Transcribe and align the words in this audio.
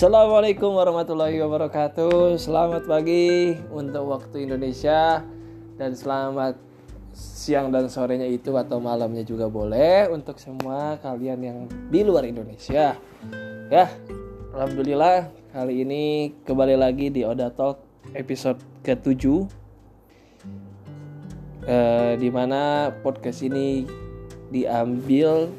Assalamualaikum 0.00 0.80
warahmatullahi 0.80 1.36
wabarakatuh. 1.44 2.40
Selamat 2.40 2.88
pagi 2.88 3.52
untuk 3.68 4.08
waktu 4.08 4.48
Indonesia 4.48 5.20
dan 5.76 5.92
selamat 5.92 6.56
siang 7.12 7.68
dan 7.68 7.84
sorenya 7.92 8.24
itu 8.24 8.56
atau 8.56 8.80
malamnya 8.80 9.20
juga 9.28 9.52
boleh 9.52 10.08
untuk 10.08 10.40
semua 10.40 10.96
kalian 11.04 11.40
yang 11.44 11.58
di 11.92 12.00
luar 12.00 12.24
Indonesia. 12.24 12.96
Ya, 13.68 13.92
alhamdulillah 14.56 15.28
kali 15.52 15.84
ini 15.84 16.32
kembali 16.48 16.80
lagi 16.80 17.12
di 17.12 17.20
Oda 17.20 17.52
Talk 17.52 17.84
episode 18.16 18.56
ke-7 18.80 19.20
eh, 21.68 22.12
di 22.16 22.28
mana 22.32 22.88
podcast 23.04 23.44
ini 23.44 23.84
diambil 24.48 25.52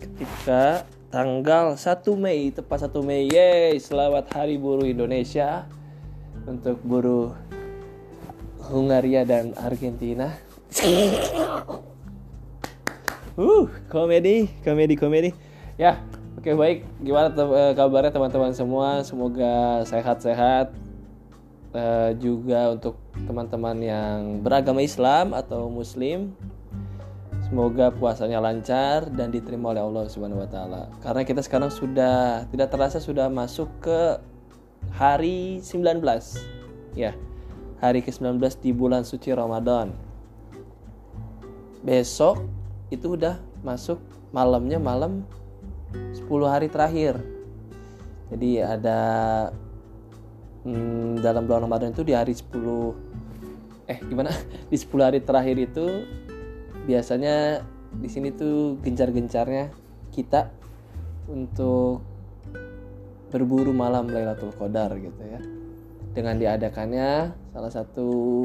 ketika 0.00 0.88
tanggal 1.12 1.76
1 1.76 2.08
Mei 2.16 2.48
tepat 2.48 2.88
1 2.88 3.04
Mei. 3.04 3.28
Yeay 3.28 3.76
selamat 3.76 4.32
hari 4.32 4.56
buruh 4.56 4.88
Indonesia 4.88 5.68
untuk 6.48 6.80
buruh 6.80 7.36
Hungaria 8.72 9.20
dan 9.28 9.52
Argentina. 9.60 10.32
Uh 13.36 13.68
komedi 13.92 14.48
komedi 14.64 14.96
komedi. 14.96 15.30
Ya 15.76 16.00
oke 16.40 16.56
baik. 16.56 16.88
Gimana 17.04 17.28
te- 17.28 17.44
eh, 17.60 17.72
kabarnya 17.76 18.08
teman-teman 18.08 18.56
semua? 18.56 19.04
Semoga 19.04 19.84
sehat-sehat. 19.84 20.72
Eh, 21.76 22.10
juga 22.24 22.72
untuk 22.72 22.96
teman-teman 23.28 23.76
yang 23.84 24.40
beragama 24.40 24.80
Islam 24.80 25.36
atau 25.36 25.68
Muslim 25.68 26.32
Semoga 27.52 27.92
puasanya 27.92 28.40
lancar 28.40 29.12
dan 29.12 29.28
diterima 29.28 29.76
oleh 29.76 29.84
Allah 29.84 30.08
Subhanahu 30.08 30.40
wa 30.40 30.48
taala. 30.48 30.88
Karena 31.04 31.20
kita 31.20 31.44
sekarang 31.44 31.68
sudah 31.68 32.48
tidak 32.48 32.72
terasa 32.72 32.96
sudah 32.96 33.28
masuk 33.28 33.68
ke 33.76 34.16
hari 34.88 35.60
19. 35.60 36.00
Ya. 36.96 37.12
Hari 37.84 38.00
ke-19 38.08 38.40
di 38.56 38.72
bulan 38.72 39.04
suci 39.04 39.36
Ramadan. 39.36 39.92
Besok 41.84 42.40
itu 42.88 43.20
udah 43.20 43.36
masuk 43.60 44.00
malamnya 44.32 44.80
malam 44.80 45.20
10 45.92 46.24
hari 46.48 46.72
terakhir. 46.72 47.20
Jadi 48.32 48.64
ada 48.64 49.00
hmm, 50.64 51.20
dalam 51.20 51.44
bulan 51.44 51.68
Ramadan 51.68 51.92
itu 51.92 52.00
di 52.00 52.16
hari 52.16 52.32
10 52.32 53.12
eh 53.92 53.98
gimana? 54.08 54.32
Di 54.72 54.80
10 54.80 54.88
hari 55.04 55.20
terakhir 55.20 55.60
itu 55.60 56.08
biasanya 56.88 57.62
di 57.92 58.08
sini 58.08 58.32
tuh 58.32 58.80
gencar-gencarnya 58.80 59.68
kita 60.12 60.48
untuk 61.28 62.02
berburu 63.32 63.72
malam 63.72 64.08
Lailatul 64.12 64.52
Qadar 64.52 64.92
gitu 65.00 65.22
ya. 65.24 65.40
Dengan 66.12 66.36
diadakannya 66.36 67.32
salah 67.56 67.72
satu 67.72 68.44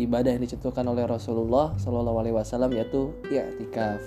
ibadah 0.00 0.32
yang 0.32 0.40
dicontohkan 0.40 0.88
oleh 0.88 1.04
Rasulullah 1.04 1.76
Shallallahu 1.76 2.18
Alaihi 2.24 2.36
Wasallam 2.36 2.72
yaitu 2.72 3.12
i'tikaf. 3.28 4.00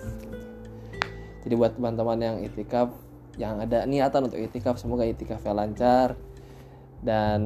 Jadi 1.46 1.54
buat 1.54 1.78
teman-teman 1.78 2.18
yang 2.18 2.38
itikaf 2.42 2.90
yang 3.38 3.62
ada 3.62 3.86
niatan 3.86 4.26
untuk 4.32 4.42
itikaf 4.42 4.82
semoga 4.82 5.06
itikafnya 5.06 5.54
lancar 5.54 6.18
dan 7.06 7.42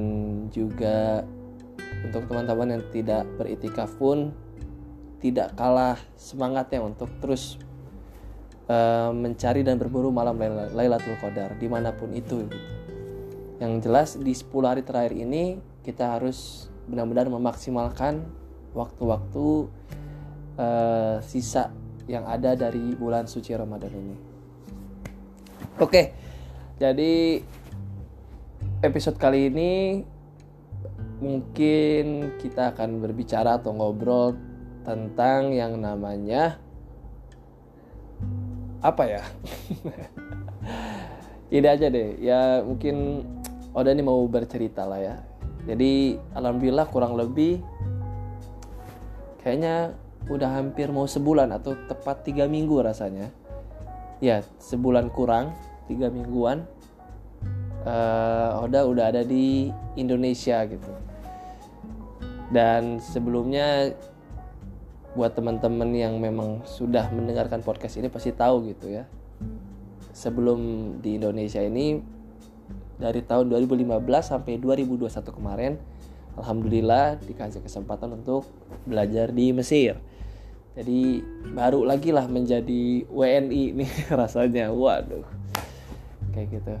juga 0.48 1.26
untuk 2.00 2.24
teman-teman 2.30 2.80
yang 2.80 2.84
tidak 2.94 3.28
beritikaf 3.36 3.92
pun 4.00 4.32
tidak 5.20 5.52
kalah 5.54 6.00
semangatnya 6.16 6.80
untuk 6.80 7.12
terus 7.20 7.60
uh, 8.66 9.12
mencari 9.12 9.60
dan 9.60 9.76
berburu 9.76 10.08
malam 10.08 10.40
Lail- 10.40 10.72
Lailatul 10.72 11.20
Qadar 11.20 11.54
di 11.60 11.68
mana 11.68 11.92
pun 11.92 12.10
itu 12.16 12.48
gitu. 12.48 12.58
Yang 13.60 13.72
jelas 13.84 14.08
di 14.16 14.32
10 14.32 14.48
hari 14.64 14.82
terakhir 14.82 15.12
ini 15.12 15.60
kita 15.84 16.16
harus 16.16 16.68
benar-benar 16.88 17.28
memaksimalkan 17.28 18.24
waktu-waktu 18.72 19.68
uh, 20.56 21.16
sisa 21.20 21.68
yang 22.08 22.24
ada 22.26 22.56
dari 22.56 22.96
bulan 22.96 23.28
suci 23.28 23.52
Ramadan 23.54 23.92
ini. 23.92 24.16
Oke, 25.78 26.12
jadi 26.80 27.44
episode 28.80 29.20
kali 29.20 29.52
ini 29.52 29.72
mungkin 31.20 32.36
kita 32.40 32.72
akan 32.72 33.04
berbicara 33.04 33.60
atau 33.60 33.76
ngobrol 33.76 34.49
tentang 34.86 35.52
yang 35.52 35.76
namanya 35.76 36.56
apa 38.80 39.04
ya? 39.04 39.22
Ini 41.54 41.66
aja 41.66 41.90
deh, 41.90 42.14
ya 42.22 42.62
mungkin 42.62 43.26
Oda 43.70 43.94
ini 43.94 44.02
mau 44.02 44.22
bercerita 44.26 44.82
lah 44.82 44.98
ya. 44.98 45.16
Jadi 45.66 46.18
alhamdulillah 46.34 46.90
kurang 46.90 47.14
lebih 47.14 47.62
kayaknya 49.42 49.94
udah 50.26 50.58
hampir 50.58 50.90
mau 50.90 51.06
sebulan 51.06 51.54
atau 51.54 51.78
tepat 51.86 52.26
tiga 52.26 52.50
minggu 52.50 52.82
rasanya. 52.82 53.30
Ya 54.18 54.42
sebulan 54.58 55.10
kurang 55.14 55.54
tiga 55.86 56.10
mingguan. 56.10 56.66
Uh, 57.86 58.62
Oda 58.66 58.84
udah 58.84 59.04
ada 59.14 59.22
di 59.22 59.70
Indonesia 59.94 60.66
gitu. 60.66 60.92
Dan 62.50 62.98
sebelumnya 62.98 63.94
buat 65.14 65.34
teman-teman 65.34 65.90
yang 65.90 66.14
memang 66.22 66.62
sudah 66.62 67.10
mendengarkan 67.10 67.66
podcast 67.66 67.98
ini 67.98 68.06
pasti 68.06 68.30
tahu 68.30 68.70
gitu 68.70 68.90
ya. 68.90 69.10
Sebelum 70.14 70.58
di 71.02 71.18
Indonesia 71.18 71.58
ini 71.62 71.98
dari 73.00 73.24
tahun 73.24 73.48
2015 73.48 73.96
sampai 74.20 74.60
2021 74.60 75.08
kemarin 75.32 75.72
alhamdulillah 76.38 77.18
dikasih 77.24 77.64
kesempatan 77.64 78.14
untuk 78.14 78.46
belajar 78.86 79.34
di 79.34 79.50
Mesir. 79.50 79.98
Jadi 80.78 81.18
baru 81.50 81.82
lagi 81.82 82.14
lah 82.14 82.30
menjadi 82.30 83.04
WNI 83.10 83.64
nih 83.82 83.90
rasanya. 84.14 84.70
Waduh. 84.70 85.26
Kayak 86.30 86.46
gitu. 86.54 86.74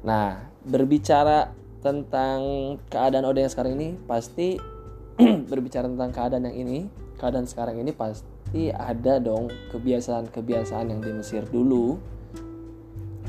Nah, 0.00 0.48
berbicara 0.64 1.52
tentang 1.84 2.40
keadaan 2.88 3.28
Oda 3.28 3.44
yang 3.44 3.52
sekarang 3.52 3.76
ini 3.76 3.94
pasti 4.08 4.56
berbicara 5.52 5.86
tentang 5.86 6.10
keadaan 6.10 6.48
yang 6.48 6.56
ini 6.66 7.05
keadaan 7.16 7.48
sekarang 7.48 7.80
ini 7.80 7.92
pasti 7.92 8.70
ada 8.70 9.18
dong 9.18 9.48
kebiasaan-kebiasaan 9.72 10.92
yang 10.92 11.00
di 11.00 11.10
Mesir 11.12 11.42
dulu. 11.48 11.96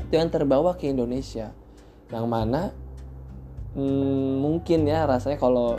Itu 0.08 0.12
yang 0.14 0.32
terbawa 0.32 0.76
ke 0.76 0.88
Indonesia. 0.92 1.52
Yang 2.08 2.26
mana 2.28 2.72
hmm, 3.76 4.32
mungkin 4.40 4.88
ya 4.88 5.04
rasanya 5.04 5.36
kalau 5.40 5.76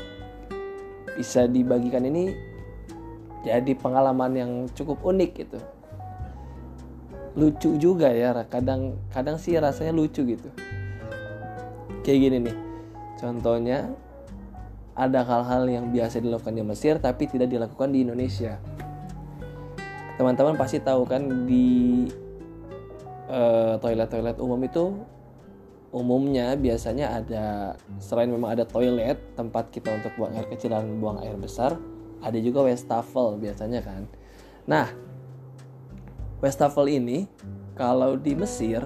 bisa 1.18 1.50
dibagikan 1.50 2.06
ini 2.06 2.34
jadi 3.46 3.72
pengalaman 3.78 4.32
yang 4.36 4.52
cukup 4.74 5.02
unik 5.06 5.32
gitu. 5.46 5.60
Lucu 7.38 7.78
juga 7.78 8.10
ya 8.12 8.36
kadang 8.50 8.98
kadang 9.14 9.38
sih 9.40 9.56
rasanya 9.58 9.96
lucu 9.96 10.26
gitu. 10.26 10.50
Kayak 12.04 12.20
gini 12.26 12.38
nih 12.50 12.58
contohnya 13.20 13.92
ada 15.00 15.24
hal-hal 15.24 15.64
yang 15.72 15.86
biasa 15.96 16.20
dilakukan 16.20 16.52
di 16.52 16.64
Mesir 16.68 17.00
tapi 17.00 17.32
tidak 17.32 17.48
dilakukan 17.48 17.96
di 17.96 18.04
Indonesia. 18.04 18.60
Teman-teman 20.20 20.60
pasti 20.60 20.84
tahu 20.84 21.08
kan 21.08 21.48
di 21.48 22.04
toilet-toilet 23.80 24.36
uh, 24.36 24.44
umum 24.44 24.60
itu 24.68 24.92
umumnya 25.96 26.54
biasanya 26.60 27.24
ada 27.24 27.46
selain 27.98 28.28
memang 28.28 28.54
ada 28.54 28.68
toilet 28.68 29.18
tempat 29.34 29.72
kita 29.72 29.90
untuk 29.96 30.12
buang 30.20 30.36
air 30.36 30.46
kecil 30.52 30.76
dan 30.76 31.00
buang 31.00 31.24
air 31.24 31.40
besar, 31.40 31.80
ada 32.20 32.38
juga 32.38 32.68
wastafel 32.68 33.40
biasanya 33.40 33.80
kan. 33.80 34.04
Nah, 34.68 34.92
wastafel 36.44 36.92
ini 36.92 37.26
kalau 37.74 38.20
di 38.20 38.36
Mesir 38.36 38.84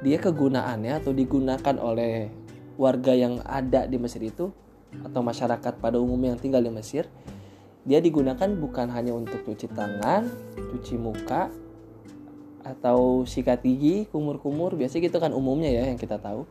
dia 0.00 0.18
kegunaannya 0.18 1.04
atau 1.04 1.12
digunakan 1.12 1.76
oleh 1.76 2.30
warga 2.78 3.12
yang 3.12 3.42
ada 3.42 3.84
di 3.84 3.98
Mesir 3.98 4.22
itu 4.22 4.54
atau 5.04 5.20
masyarakat 5.20 5.74
pada 5.78 6.00
umumnya 6.00 6.34
yang 6.36 6.40
tinggal 6.40 6.62
di 6.64 6.72
Mesir 6.72 7.06
dia 7.88 8.04
digunakan 8.04 8.52
bukan 8.52 8.92
hanya 8.92 9.16
untuk 9.16 9.48
cuci 9.48 9.72
tangan, 9.72 10.28
cuci 10.76 11.00
muka 11.00 11.48
atau 12.60 13.24
sikat 13.24 13.64
gigi, 13.64 14.04
kumur-kumur, 14.12 14.76
biasanya 14.76 15.08
gitu 15.08 15.16
kan 15.16 15.32
umumnya 15.32 15.72
ya 15.72 15.88
yang 15.88 15.96
kita 15.96 16.20
tahu. 16.20 16.44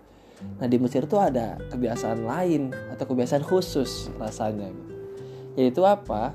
Nah 0.58 0.66
di 0.66 0.82
Mesir 0.82 1.06
tuh 1.06 1.22
ada 1.22 1.62
kebiasaan 1.70 2.26
lain 2.26 2.74
atau 2.90 3.06
kebiasaan 3.06 3.46
khusus 3.46 4.10
rasanya. 4.18 4.74
Gitu. 4.74 4.94
Yaitu 5.62 5.82
apa? 5.86 6.34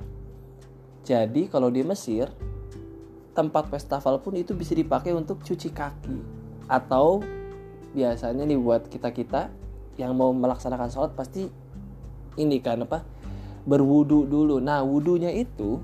Jadi 1.03 1.51
kalau 1.51 1.67
di 1.67 1.83
Mesir 1.83 2.31
tempat 3.35 3.67
wastafel 3.75 4.23
pun 4.23 4.39
itu 4.39 4.55
bisa 4.55 4.71
dipakai 4.71 5.11
untuk 5.11 5.43
cuci 5.43 5.75
kaki 5.75 6.19
atau 6.71 7.19
biasanya 7.91 8.47
nih 8.47 8.55
buat 8.61 8.87
kita 8.87 9.11
kita 9.11 9.51
yang 9.99 10.15
mau 10.15 10.31
melaksanakan 10.31 10.95
sholat 10.95 11.13
pasti 11.19 11.51
ini 12.37 12.59
kan 12.61 12.85
apa 12.85 13.05
berwudu 13.67 14.27
dulu. 14.27 14.59
Nah 14.59 14.83
wudunya 14.83 15.31
itu 15.31 15.79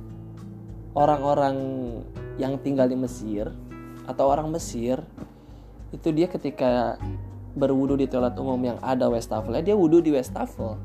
orang-orang 0.97 1.57
yang 2.39 2.59
tinggal 2.59 2.87
di 2.91 2.99
Mesir 2.99 3.51
atau 4.09 4.31
orang 4.31 4.51
Mesir 4.51 5.03
itu 5.95 6.09
dia 6.13 6.29
ketika 6.29 6.97
berwudu 7.57 7.99
di 7.99 8.07
toilet 8.07 8.37
umum 8.39 8.61
yang 8.61 8.79
ada 8.85 9.09
wastafelnya 9.09 9.65
dia 9.65 9.77
wudu 9.77 10.05
di 10.05 10.13
wastafel 10.15 10.79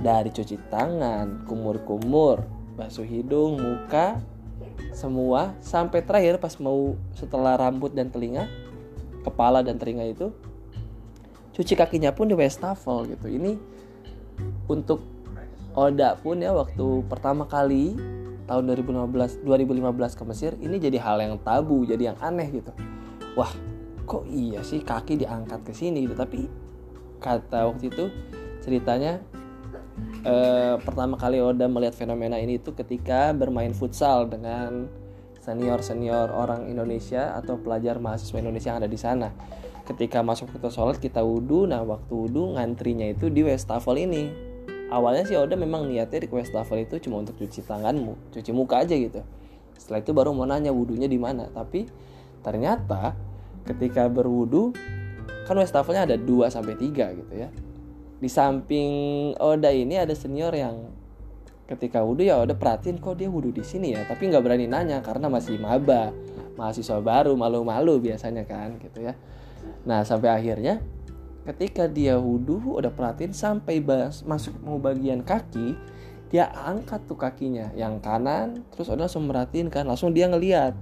dari 0.00 0.30
cuci 0.32 0.56
tangan 0.72 1.44
kumur-kumur 1.44 2.44
basuh 2.76 3.04
hidung 3.04 3.60
muka 3.60 4.20
semua 4.92 5.56
sampai 5.60 6.04
terakhir 6.04 6.40
pas 6.40 6.56
mau 6.60 6.96
setelah 7.16 7.56
rambut 7.56 7.92
dan 7.92 8.08
telinga 8.08 8.48
kepala 9.24 9.60
dan 9.60 9.76
telinga 9.76 10.06
itu 10.06 10.32
cuci 11.56 11.74
kakinya 11.76 12.12
pun 12.12 12.28
di 12.28 12.36
wastafel 12.36 13.08
gitu 13.08 13.26
ini 13.28 13.56
untuk 14.66 15.02
Oda 15.76 16.16
pun 16.16 16.40
ya 16.40 16.56
waktu 16.56 17.04
pertama 17.04 17.44
kali 17.44 17.92
tahun 18.48 18.62
2015 18.64 19.44
2015 19.44 20.16
ke 20.16 20.24
Mesir 20.24 20.52
ini 20.56 20.80
jadi 20.80 20.96
hal 21.04 21.20
yang 21.20 21.36
tabu 21.44 21.84
jadi 21.84 22.14
yang 22.14 22.18
aneh 22.24 22.48
gitu. 22.48 22.72
Wah 23.36 23.52
kok 24.08 24.24
iya 24.32 24.64
sih 24.64 24.80
kaki 24.80 25.20
diangkat 25.20 25.60
ke 25.68 25.76
sini 25.76 26.08
gitu? 26.08 26.16
Tapi 26.16 26.48
kata 27.20 27.68
waktu 27.68 27.92
itu 27.92 28.08
ceritanya 28.64 29.20
eh, 30.24 30.80
pertama 30.80 31.20
kali 31.20 31.44
Oda 31.44 31.68
melihat 31.68 31.92
fenomena 31.92 32.40
ini 32.40 32.56
itu 32.56 32.72
ketika 32.72 33.36
bermain 33.36 33.76
futsal 33.76 34.32
dengan 34.32 34.88
senior 35.44 35.84
senior 35.84 36.32
orang 36.32 36.66
Indonesia 36.66 37.36
atau 37.36 37.60
pelajar 37.60 38.00
mahasiswa 38.00 38.40
Indonesia 38.40 38.72
yang 38.72 38.80
ada 38.80 38.90
di 38.90 38.98
sana 38.98 39.28
ketika 39.86 40.18
masuk 40.20 40.50
ke 40.50 40.68
sholat 40.68 40.98
kita 40.98 41.22
wudhu 41.22 41.70
nah 41.70 41.80
waktu 41.86 42.10
wudhu 42.10 42.58
ngantrinya 42.58 43.06
itu 43.14 43.30
di 43.30 43.46
wastafel 43.46 43.94
ini. 43.94 44.28
Awalnya 44.86 45.26
sih 45.26 45.34
Oda 45.34 45.58
memang 45.58 45.90
niatnya 45.90 46.26
di 46.26 46.28
wastafel 46.30 46.86
itu 46.86 46.98
cuma 47.02 47.22
untuk 47.22 47.38
cuci 47.38 47.62
tanganmu 47.62 48.34
cuci 48.34 48.50
muka 48.50 48.82
aja 48.82 48.94
gitu. 48.94 49.22
Setelah 49.78 50.02
itu 50.02 50.10
baru 50.14 50.34
mau 50.34 50.46
nanya 50.46 50.74
wudhunya 50.74 51.06
di 51.06 51.18
mana. 51.18 51.46
Tapi 51.50 51.86
ternyata 52.42 53.14
ketika 53.66 54.06
berwudhu 54.10 54.74
kan 55.46 55.54
wastafelnya 55.58 56.06
ada 56.06 56.16
2 56.18 56.50
sampai 56.50 56.74
3 56.78 57.18
gitu 57.22 57.34
ya. 57.34 57.50
Di 58.18 58.28
samping 58.30 58.90
Oda 59.38 59.70
ini 59.70 59.98
ada 59.98 60.14
senior 60.14 60.54
yang 60.54 60.90
ketika 61.66 62.02
wudhu 62.02 62.26
ya 62.26 62.38
Oda 62.38 62.54
perhatiin 62.54 62.98
kok 63.02 63.18
dia 63.18 63.26
wudhu 63.26 63.54
di 63.54 63.62
sini 63.66 63.94
ya. 63.94 64.06
Tapi 64.06 64.30
nggak 64.30 64.42
berani 64.42 64.66
nanya 64.70 65.02
karena 65.02 65.26
masih 65.26 65.58
maba 65.58 66.14
mahasiswa 66.56 66.98
baru 67.02 67.36
malu-malu 67.36 68.00
biasanya 68.00 68.48
kan 68.48 68.80
gitu 68.80 69.04
ya 69.04 69.14
nah 69.86 70.02
sampai 70.02 70.32
akhirnya 70.32 70.82
ketika 71.46 71.86
dia 71.86 72.18
wudhu 72.18 72.74
udah 72.74 72.90
perhatiin 72.90 73.30
sampai 73.30 73.78
bas, 73.78 74.26
masuk 74.26 74.58
mau 74.66 74.82
bagian 74.82 75.22
kaki 75.22 75.78
dia 76.26 76.50
angkat 76.50 77.06
tuh 77.06 77.14
kakinya 77.14 77.70
yang 77.78 78.02
kanan 78.02 78.66
terus 78.74 78.90
udah 78.90 79.06
langsung 79.06 79.30
merhatiin 79.30 79.70
kan 79.70 79.86
langsung 79.86 80.10
dia 80.10 80.26
ngeliat. 80.26 80.74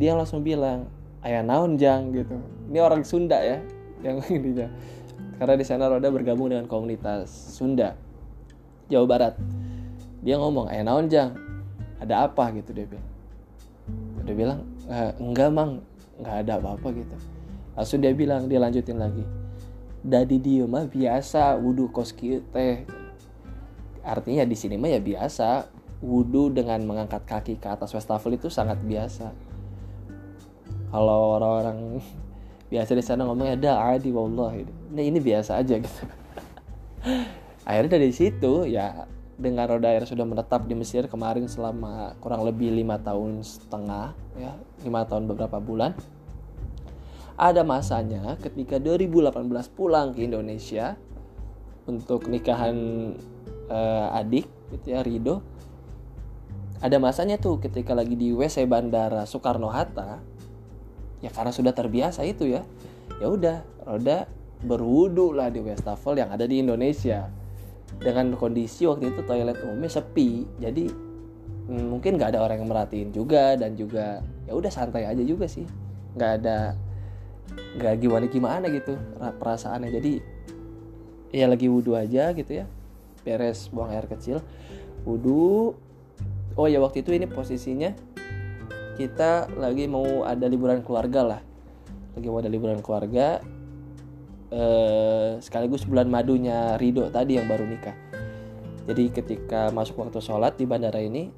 Dia 0.00 0.16
langsung 0.16 0.40
bilang 0.40 0.88
ayah 1.20 1.44
naon 1.44 1.76
jang? 1.76 2.16
gitu. 2.16 2.40
Ini 2.72 2.78
orang 2.80 3.04
Sunda 3.04 3.36
ya 3.44 3.60
yang 4.00 4.24
ininya 4.32 4.72
karena 5.36 5.54
di 5.54 5.64
sana 5.68 5.86
Roda 5.86 6.08
bergabung 6.08 6.48
dengan 6.48 6.64
komunitas 6.64 7.28
Sunda 7.28 7.92
Jawa 8.88 9.04
Barat. 9.04 9.34
Dia 10.24 10.40
ngomong 10.40 10.72
ayah 10.72 10.84
naon 10.88 11.12
jang? 11.12 11.36
Ada 12.00 12.32
apa? 12.32 12.48
gitu 12.56 12.72
dia 12.72 12.88
bilang. 12.88 13.08
Dia 14.24 14.34
bilang 14.34 14.60
e, 14.88 14.98
enggak 15.20 15.50
mang. 15.52 15.72
Nggak 16.18 16.36
ada 16.42 16.52
apa-apa 16.58 16.88
gitu 16.96 17.37
langsung 17.78 18.02
dia 18.02 18.10
bilang 18.10 18.50
dia 18.50 18.58
lanjutin 18.58 18.98
lagi. 18.98 19.22
Dadi 20.02 20.42
dia 20.42 20.66
mah 20.66 20.90
biasa 20.90 21.54
wudhu 21.62 21.94
kos 21.94 22.10
teh. 22.18 22.82
Artinya 24.02 24.42
di 24.42 24.56
sini 24.58 24.74
mah 24.74 24.90
ya 24.90 24.98
biasa. 24.98 25.78
Wudhu 25.98 26.54
dengan 26.54 26.78
mengangkat 26.86 27.26
kaki 27.26 27.58
ke 27.58 27.70
atas 27.70 27.94
wastafel 27.94 28.34
itu 28.34 28.50
sangat 28.50 28.82
biasa. 28.82 29.30
Kalau 30.90 31.38
orang-orang 31.38 32.02
biasa 32.74 32.98
di 32.98 33.04
sana 33.06 33.22
ngomongnya 33.24 33.54
ada 33.56 33.96
adi 33.96 34.12
wallah 34.12 34.52
nah 34.90 35.02
ini 35.02 35.22
biasa 35.22 35.62
aja 35.62 35.78
gitu. 35.78 36.02
Akhirnya 37.68 37.98
dari 37.98 38.10
situ 38.10 38.66
ya 38.66 39.06
dengan 39.38 39.70
roda 39.70 39.94
air 39.94 40.02
sudah 40.02 40.26
menetap 40.26 40.66
di 40.66 40.74
Mesir 40.74 41.06
kemarin 41.06 41.46
selama 41.46 42.18
kurang 42.18 42.42
lebih 42.42 42.74
lima 42.74 42.98
tahun 42.98 43.46
setengah 43.46 44.10
ya 44.34 44.52
lima 44.82 45.06
tahun 45.06 45.30
beberapa 45.30 45.62
bulan 45.62 45.94
ada 47.38 47.62
masanya 47.62 48.34
ketika 48.42 48.82
2018 48.82 49.46
pulang 49.72 50.10
ke 50.10 50.26
Indonesia 50.26 50.98
untuk 51.86 52.26
nikahan 52.26 52.76
uh, 53.70 54.18
adik 54.18 54.50
gitu 54.74 54.86
ya 54.92 55.00
Rido 55.06 55.40
ada 56.82 56.98
masanya 56.98 57.38
tuh 57.38 57.62
ketika 57.62 57.94
lagi 57.94 58.14
di 58.14 58.34
WC 58.34 58.66
bandara 58.66 59.22
Soekarno 59.24 59.70
Hatta 59.70 60.18
ya 61.22 61.30
karena 61.30 61.50
sudah 61.54 61.74
terbiasa 61.74 62.26
itu 62.26 62.46
ya 62.46 62.62
ya 63.18 63.26
udah 63.26 63.62
roda 63.86 64.30
berwudu 64.62 65.34
lah 65.34 65.50
di 65.50 65.62
wastafel 65.62 66.18
yang 66.18 66.30
ada 66.34 66.46
di 66.46 66.62
Indonesia. 66.62 67.30
Dengan 67.98 68.36
kondisi 68.36 68.84
waktu 68.84 69.10
itu 69.10 69.24
toilet 69.24 69.58
umumnya 69.64 69.88
sepi 69.90 70.44
jadi 70.60 70.86
hmm, 71.66 71.86
mungkin 71.88 72.20
nggak 72.20 72.36
ada 72.36 72.44
orang 72.44 72.62
yang 72.62 72.68
merhatiin 72.70 73.10
juga 73.10 73.56
dan 73.56 73.74
juga 73.74 74.20
ya 74.44 74.52
udah 74.54 74.70
santai 74.70 75.08
aja 75.08 75.22
juga 75.24 75.48
sih. 75.48 75.64
Nggak 76.14 76.30
ada 76.42 76.76
nggak 77.78 77.94
gimana 78.02 78.24
gimana 78.26 78.66
gitu 78.72 78.98
perasaannya. 79.18 79.90
Jadi 79.90 80.12
ya 81.32 81.46
lagi 81.46 81.66
wudhu 81.68 81.94
aja 81.94 82.32
gitu 82.32 82.64
ya. 82.64 82.66
Beres 83.22 83.68
buang 83.70 83.92
air 83.92 84.06
kecil. 84.08 84.42
Wudhu 85.06 85.74
oh 86.58 86.66
ya 86.66 86.82
waktu 86.82 87.06
itu 87.06 87.14
ini 87.14 87.30
posisinya 87.30 87.94
kita 88.98 89.46
lagi 89.54 89.86
mau 89.86 90.26
ada 90.26 90.44
liburan 90.50 90.82
keluarga 90.82 91.36
lah. 91.36 91.40
Lagi 92.18 92.26
mau 92.26 92.42
ada 92.42 92.50
liburan 92.50 92.82
keluarga 92.82 93.38
eh, 94.50 95.38
sekaligus 95.38 95.86
bulan 95.86 96.10
madunya 96.10 96.74
Rido 96.80 97.06
tadi 97.12 97.38
yang 97.38 97.46
baru 97.46 97.62
nikah. 97.62 97.94
Jadi 98.88 99.12
ketika 99.12 99.68
masuk 99.68 100.00
waktu 100.00 100.18
sholat 100.24 100.56
di 100.56 100.64
bandara 100.64 100.98
ini 100.98 101.28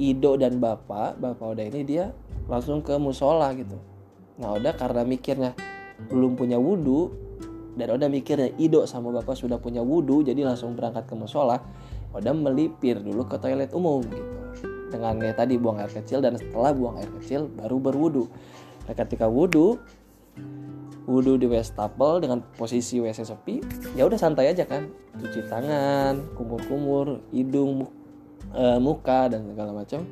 Ido 0.00 0.40
dan 0.40 0.56
bapak 0.56 1.20
bapak 1.20 1.52
udah 1.52 1.66
ini 1.68 1.84
dia 1.84 2.14
langsung 2.48 2.80
ke 2.80 2.96
musola 2.96 3.52
gitu 3.52 3.76
Nah 4.40 4.56
Oda 4.56 4.72
karena 4.72 5.02
mikirnya 5.04 5.52
belum 6.08 6.38
punya 6.38 6.56
wudhu 6.56 7.12
dan 7.76 7.92
Oda 7.92 8.08
mikirnya 8.08 8.52
Ido 8.56 8.84
sama 8.88 9.12
bapak 9.12 9.36
sudah 9.36 9.60
punya 9.60 9.84
wudhu 9.84 10.24
jadi 10.24 10.44
langsung 10.44 10.76
berangkat 10.76 11.08
ke 11.08 11.14
musola 11.16 11.60
Oda 12.12 12.32
melipir 12.32 13.00
dulu 13.00 13.24
ke 13.24 13.36
toilet 13.40 13.72
umum 13.72 14.04
gitu. 14.04 14.32
Dengan 14.92 15.16
ya 15.24 15.32
tadi 15.32 15.56
buang 15.56 15.80
air 15.80 15.88
kecil 15.88 16.20
dan 16.20 16.36
setelah 16.36 16.76
buang 16.76 17.00
air 17.00 17.08
kecil 17.20 17.48
baru 17.48 17.80
berwudhu 17.80 18.28
nah 18.82 18.98
ketika 18.98 19.30
wudhu 19.30 19.78
wudhu 21.06 21.38
di 21.38 21.46
wastafel 21.46 22.18
dengan 22.18 22.42
posisi 22.58 22.98
WC 22.98 23.24
sepi 23.26 23.62
ya 23.96 24.04
udah 24.04 24.18
santai 24.20 24.52
aja 24.52 24.68
kan. 24.68 24.88
Cuci 25.16 25.44
tangan 25.48 26.34
kumur-kumur 26.34 27.20
hidung 27.30 27.88
e, 28.52 28.64
muka 28.80 29.28
dan 29.32 29.48
segala 29.48 29.72
macam. 29.72 30.04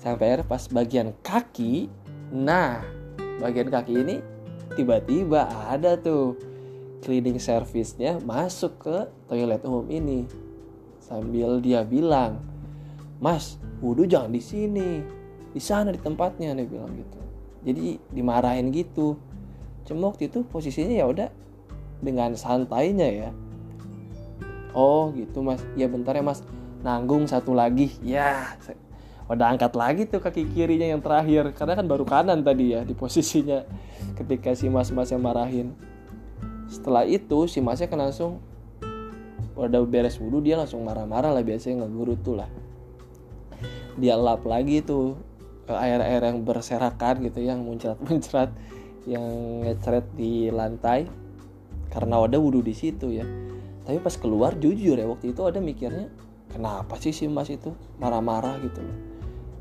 Sampai 0.00 0.40
pas 0.44 0.64
bagian 0.72 1.12
kaki 1.20 1.92
nah 2.32 2.99
bagian 3.40 3.72
kaki 3.72 4.04
ini 4.04 4.16
tiba-tiba 4.76 5.48
ada 5.66 5.96
tuh 5.96 6.36
cleaning 7.00 7.40
service-nya 7.40 8.20
masuk 8.22 8.76
ke 8.78 8.96
toilet 9.26 9.64
umum 9.64 9.88
ini. 9.88 10.28
Sambil 11.00 11.58
dia 11.64 11.82
bilang 11.82 12.44
mas 13.18 13.56
wudhu 13.80 14.04
jangan 14.04 14.30
di 14.30 14.42
sini. 14.44 14.90
Di 15.50 15.58
sana 15.58 15.90
di 15.90 15.98
tempatnya 15.98 16.54
dia 16.54 16.68
bilang 16.68 16.92
gitu. 16.94 17.20
Jadi 17.66 17.98
dimarahin 18.12 18.70
gitu. 18.70 19.16
Cuma 19.88 20.12
waktu 20.12 20.30
itu 20.30 20.44
posisinya 20.46 20.94
ya 20.94 21.08
udah 21.08 21.28
dengan 21.98 22.36
santainya 22.36 23.08
ya. 23.08 23.30
Oh 24.76 25.10
gitu 25.16 25.42
mas. 25.42 25.64
Ya 25.74 25.90
bentar 25.90 26.14
ya 26.14 26.22
mas. 26.22 26.44
Nanggung 26.84 27.26
satu 27.26 27.56
lagi. 27.56 27.90
Ya 28.04 28.54
udah 29.30 29.46
angkat 29.54 29.78
lagi 29.78 30.02
tuh 30.10 30.18
kaki 30.18 30.50
kirinya 30.50 30.90
yang 30.90 30.98
terakhir. 30.98 31.54
Karena 31.54 31.78
kan 31.78 31.86
baru 31.86 32.02
kanan 32.02 32.42
tadi 32.42 32.74
ya 32.74 32.82
di 32.82 32.98
posisinya. 32.98 33.62
Ketika 34.18 34.58
si 34.58 34.66
mas 34.66 34.90
masnya 34.90 35.22
marahin. 35.22 35.70
Setelah 36.66 37.06
itu 37.06 37.46
si 37.46 37.62
masnya 37.62 37.86
kan 37.86 38.02
langsung 38.02 38.42
udah 39.54 39.86
beres 39.86 40.18
wudhu 40.18 40.42
dia 40.42 40.58
langsung 40.58 40.82
marah-marah 40.82 41.30
lah. 41.30 41.46
Biasanya 41.46 41.86
ngeguru 41.86 42.18
tuh 42.18 42.42
lah. 42.42 42.50
Dia 43.94 44.18
lap 44.18 44.42
lagi 44.42 44.82
tuh 44.82 45.14
air-air 45.70 46.26
yang 46.26 46.42
berserakan 46.42 47.22
gitu 47.22 47.38
yang 47.46 47.62
muncrat-muncrat 47.62 48.50
yang 49.06 49.22
ngecret 49.62 50.10
di 50.18 50.50
lantai. 50.50 51.06
Karena 51.86 52.18
ada 52.18 52.34
wudhu 52.42 52.66
di 52.66 52.74
situ 52.74 53.14
ya. 53.14 53.22
Tapi 53.86 54.02
pas 54.02 54.14
keluar 54.18 54.58
jujur 54.58 54.98
ya 54.98 55.06
waktu 55.06 55.30
itu 55.30 55.42
ada 55.46 55.62
mikirnya 55.62 56.10
kenapa 56.50 56.98
sih 56.98 57.14
si 57.14 57.30
mas 57.30 57.46
itu 57.50 57.74
marah-marah 57.98 58.58
gitu 58.62 58.82
loh 58.82 59.09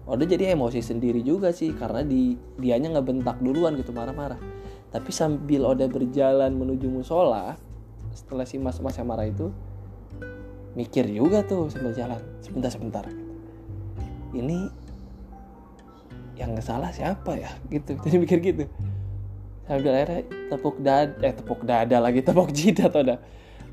Oda 0.09 0.25
jadi 0.25 0.57
emosi 0.57 0.81
sendiri 0.81 1.21
juga 1.21 1.53
sih 1.53 1.69
karena 1.77 2.01
di 2.01 2.33
dianya 2.57 2.97
nggak 2.97 3.05
bentak 3.05 3.37
duluan 3.45 3.77
gitu 3.77 3.93
marah-marah. 3.93 4.41
Tapi 4.89 5.09
sambil 5.13 5.69
Oda 5.69 5.85
berjalan 5.85 6.49
menuju 6.57 6.89
musola, 6.89 7.53
setelah 8.09 8.41
si 8.49 8.57
mas-mas 8.57 8.97
yang 8.97 9.05
marah 9.05 9.29
itu 9.29 9.53
mikir 10.73 11.05
juga 11.05 11.45
tuh 11.45 11.69
sambil 11.69 11.93
jalan 11.93 12.17
sebentar-sebentar. 12.41 13.05
Ini 14.33 14.89
yang 16.39 16.55
salah 16.63 16.89
siapa 16.89 17.35
ya 17.35 17.51
gitu 17.67 17.99
jadi 17.99 18.15
mikir 18.15 18.39
gitu 18.39 18.63
sambil 19.67 19.91
akhirnya 19.91 20.23
tepuk 20.47 20.75
dada 20.79 21.13
eh 21.19 21.33
tepuk 21.35 21.61
dada 21.67 21.97
lagi 21.99 22.23
tepuk 22.23 22.49
jidat 22.55 22.95
udah 22.95 23.19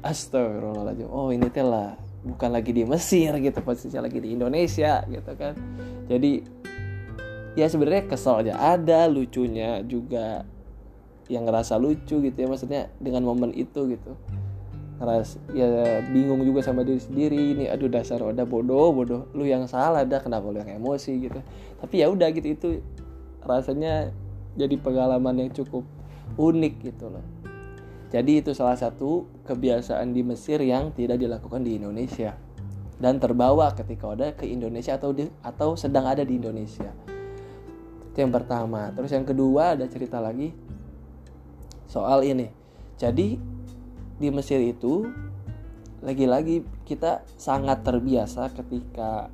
astagfirullahaladzim 0.03 1.07
oh 1.07 1.31
ini 1.31 1.47
teh 1.47 1.63
lah 1.63 1.95
bukan 2.27 2.51
lagi 2.51 2.75
di 2.75 2.83
Mesir 2.83 3.31
gitu 3.39 3.59
posisinya 3.63 4.11
lagi 4.11 4.19
di 4.19 4.35
Indonesia 4.35 5.07
gitu 5.07 5.33
kan. 5.39 5.55
Jadi 6.11 6.43
ya 7.55 7.71
sebenarnya 7.71 8.11
keselnya 8.11 8.55
ada 8.59 9.07
lucunya 9.07 9.81
juga 9.87 10.43
yang 11.31 11.47
ngerasa 11.47 11.79
lucu 11.79 12.23
gitu 12.23 12.37
ya 12.37 12.47
maksudnya 12.51 12.83
dengan 12.99 13.23
momen 13.23 13.55
itu 13.55 13.87
gitu. 13.95 14.19
Ngeras 14.97 15.39
ya 15.53 16.01
bingung 16.09 16.41
juga 16.43 16.65
sama 16.65 16.81
diri 16.83 16.99
sendiri 16.99 17.39
ini 17.55 17.65
aduh 17.71 17.87
dasar 17.87 18.19
udah 18.19 18.43
bodoh 18.43 18.91
bodoh. 18.91 19.31
Lu 19.31 19.47
yang 19.47 19.71
salah 19.71 20.03
dah 20.03 20.19
kenapa 20.19 20.51
lu 20.51 20.59
yang 20.59 20.83
emosi? 20.83 21.31
gitu. 21.31 21.39
Tapi 21.79 21.95
ya 22.03 22.11
udah 22.11 22.29
gitu 22.35 22.49
itu 22.51 22.69
rasanya 23.47 24.11
jadi 24.59 24.75
pengalaman 24.81 25.47
yang 25.47 25.51
cukup 25.55 25.87
unik 26.35 26.75
gitu 26.83 27.07
loh 27.07 27.46
jadi 28.17 28.41
itu 28.41 28.57
salah 28.57 28.81
satu 28.81 29.29
kebiasaan 29.45 30.17
di 30.17 30.25
Mesir 30.25 30.57
yang 30.65 30.89
tidak 30.97 31.21
dilakukan 31.21 31.61
di 31.61 31.77
Indonesia 31.77 32.33
dan 32.97 33.21
terbawa 33.21 33.77
ketika 33.77 34.09
udah 34.09 34.33
ke 34.33 34.49
Indonesia 34.49 34.97
atau 34.97 35.13
di, 35.13 35.29
atau 35.45 35.77
sedang 35.77 36.09
ada 36.09 36.25
di 36.25 36.41
Indonesia. 36.41 36.97
Itu 38.09 38.17
yang 38.17 38.33
pertama. 38.33 38.89
Terus 38.97 39.13
yang 39.13 39.29
kedua 39.29 39.77
ada 39.77 39.85
cerita 39.85 40.17
lagi 40.17 40.49
soal 41.85 42.25
ini. 42.25 42.49
Jadi 42.97 43.37
di 44.17 44.29
Mesir 44.33 44.65
itu 44.65 45.05
lagi-lagi 46.01 46.65
kita 46.89 47.21
sangat 47.37 47.85
terbiasa 47.85 48.49
ketika 48.57 49.29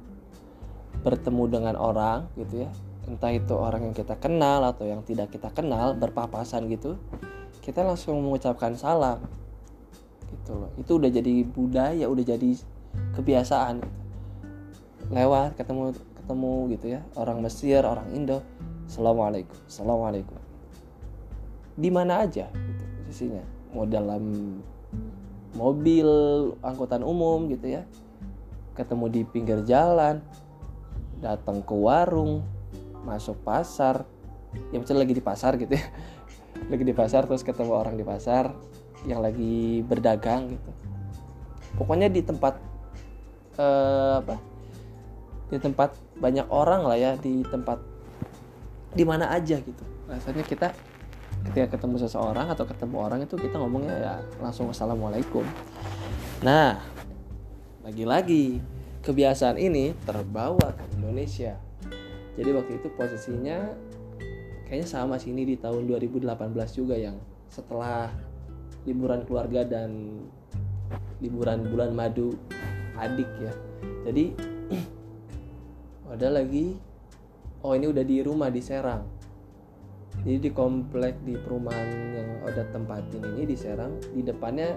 bertemu 1.07 1.45
dengan 1.47 1.75
orang 1.79 2.27
gitu 2.35 2.67
ya 2.67 2.71
entah 3.07 3.35
itu 3.35 3.55
orang 3.55 3.91
yang 3.91 3.95
kita 3.95 4.15
kenal 4.15 4.63
atau 4.63 4.87
yang 4.87 5.03
tidak 5.03 5.35
kita 5.35 5.51
kenal 5.51 5.99
berpapasan 5.99 6.71
gitu 6.71 6.95
kita 7.63 7.87
langsung 7.87 8.19
mengucapkan 8.19 8.75
salam. 8.75 9.23
Gitu 10.27 10.53
loh. 10.53 10.71
Itu 10.75 10.99
udah 10.99 11.11
jadi 11.15 11.47
budaya 11.47 12.05
udah 12.11 12.25
jadi 12.27 12.59
kebiasaan. 13.15 13.79
Lewat 15.15 15.55
ketemu 15.55 15.95
ketemu 15.95 16.55
gitu 16.75 16.87
ya. 16.99 17.01
Orang 17.15 17.39
Mesir 17.41 17.87
orang 17.87 18.11
Indo. 18.11 18.43
Assalamualaikum 18.91 19.57
assalamualaikum. 19.71 20.37
Di 21.79 21.89
mana 21.89 22.27
aja 22.27 22.51
gitu 22.51 22.85
posisinya. 23.07 23.47
Mau 23.73 23.87
dalam 23.87 24.59
mobil 25.55 26.09
angkutan 26.61 27.07
umum 27.07 27.47
gitu 27.47 27.79
ya. 27.79 27.87
Ketemu 28.75 29.07
di 29.07 29.23
pinggir 29.23 29.63
jalan 29.63 30.19
datang 31.23 31.63
ke 31.63 31.73
warung 31.73 32.43
masuk 33.07 33.39
pasar. 33.47 34.03
Ya 34.75 34.83
misalnya 34.83 35.07
lagi 35.07 35.15
di 35.17 35.25
pasar 35.25 35.57
gitu 35.57 35.79
ya 35.79 35.87
lagi 36.71 36.85
di 36.87 36.95
pasar 36.95 37.27
terus 37.27 37.43
ketemu 37.43 37.73
orang 37.75 37.95
di 37.99 38.05
pasar 38.07 38.53
yang 39.09 39.23
lagi 39.23 39.83
berdagang 39.83 40.53
gitu. 40.53 40.71
Pokoknya 41.79 42.07
di 42.13 42.23
tempat 42.23 42.59
eh, 43.59 44.15
apa? 44.23 44.37
Di 45.51 45.59
tempat 45.59 45.99
banyak 46.19 46.47
orang 46.49 46.87
lah 46.87 46.99
ya 46.99 47.13
di 47.19 47.43
tempat 47.47 47.81
di 48.93 49.05
mana 49.07 49.33
aja 49.33 49.59
gitu. 49.59 49.85
Rasanya 50.07 50.45
kita 50.45 50.71
ketika 51.51 51.75
ketemu 51.75 51.99
seseorang 51.99 52.55
atau 52.55 52.63
ketemu 52.63 52.97
orang 53.03 53.21
itu 53.27 53.35
kita 53.35 53.59
ngomongnya 53.59 53.97
ya 53.99 54.15
langsung 54.39 54.71
assalamualaikum 54.71 55.43
nah 56.47 56.79
lagi-lagi 57.83 58.63
kebiasaan 59.03 59.59
ini 59.59 59.91
terbawa 60.07 60.71
ke 60.79 60.85
Indonesia. 60.95 61.59
Jadi 62.39 62.51
waktu 62.55 62.73
itu 62.79 62.89
posisinya 62.95 63.75
kayaknya 64.73 64.89
sama 64.89 65.21
sih 65.21 65.37
ini 65.37 65.45
di 65.45 65.61
tahun 65.61 65.85
2018 65.85 66.33
juga 66.73 66.97
yang 66.97 67.21
setelah 67.53 68.09
liburan 68.89 69.21
keluarga 69.29 69.69
dan 69.69 70.17
liburan 71.21 71.69
bulan 71.69 71.93
madu 71.93 72.33
adik 72.97 73.29
ya. 73.37 73.53
Jadi 74.09 74.33
ada 76.17 76.41
lagi 76.41 76.73
oh 77.61 77.77
ini 77.77 77.85
udah 77.93 78.01
di 78.01 78.25
rumah 78.25 78.49
di 78.49 78.65
Serang. 78.65 79.05
Jadi 80.25 80.41
di 80.41 80.51
komplek 80.57 81.21
di 81.21 81.37
perumahan 81.37 81.89
yang 82.17 82.29
ada 82.49 82.65
tempatin 82.73 83.29
ini 83.37 83.45
di 83.45 83.57
Serang. 83.61 84.01
Di 84.01 84.25
depannya 84.25 84.73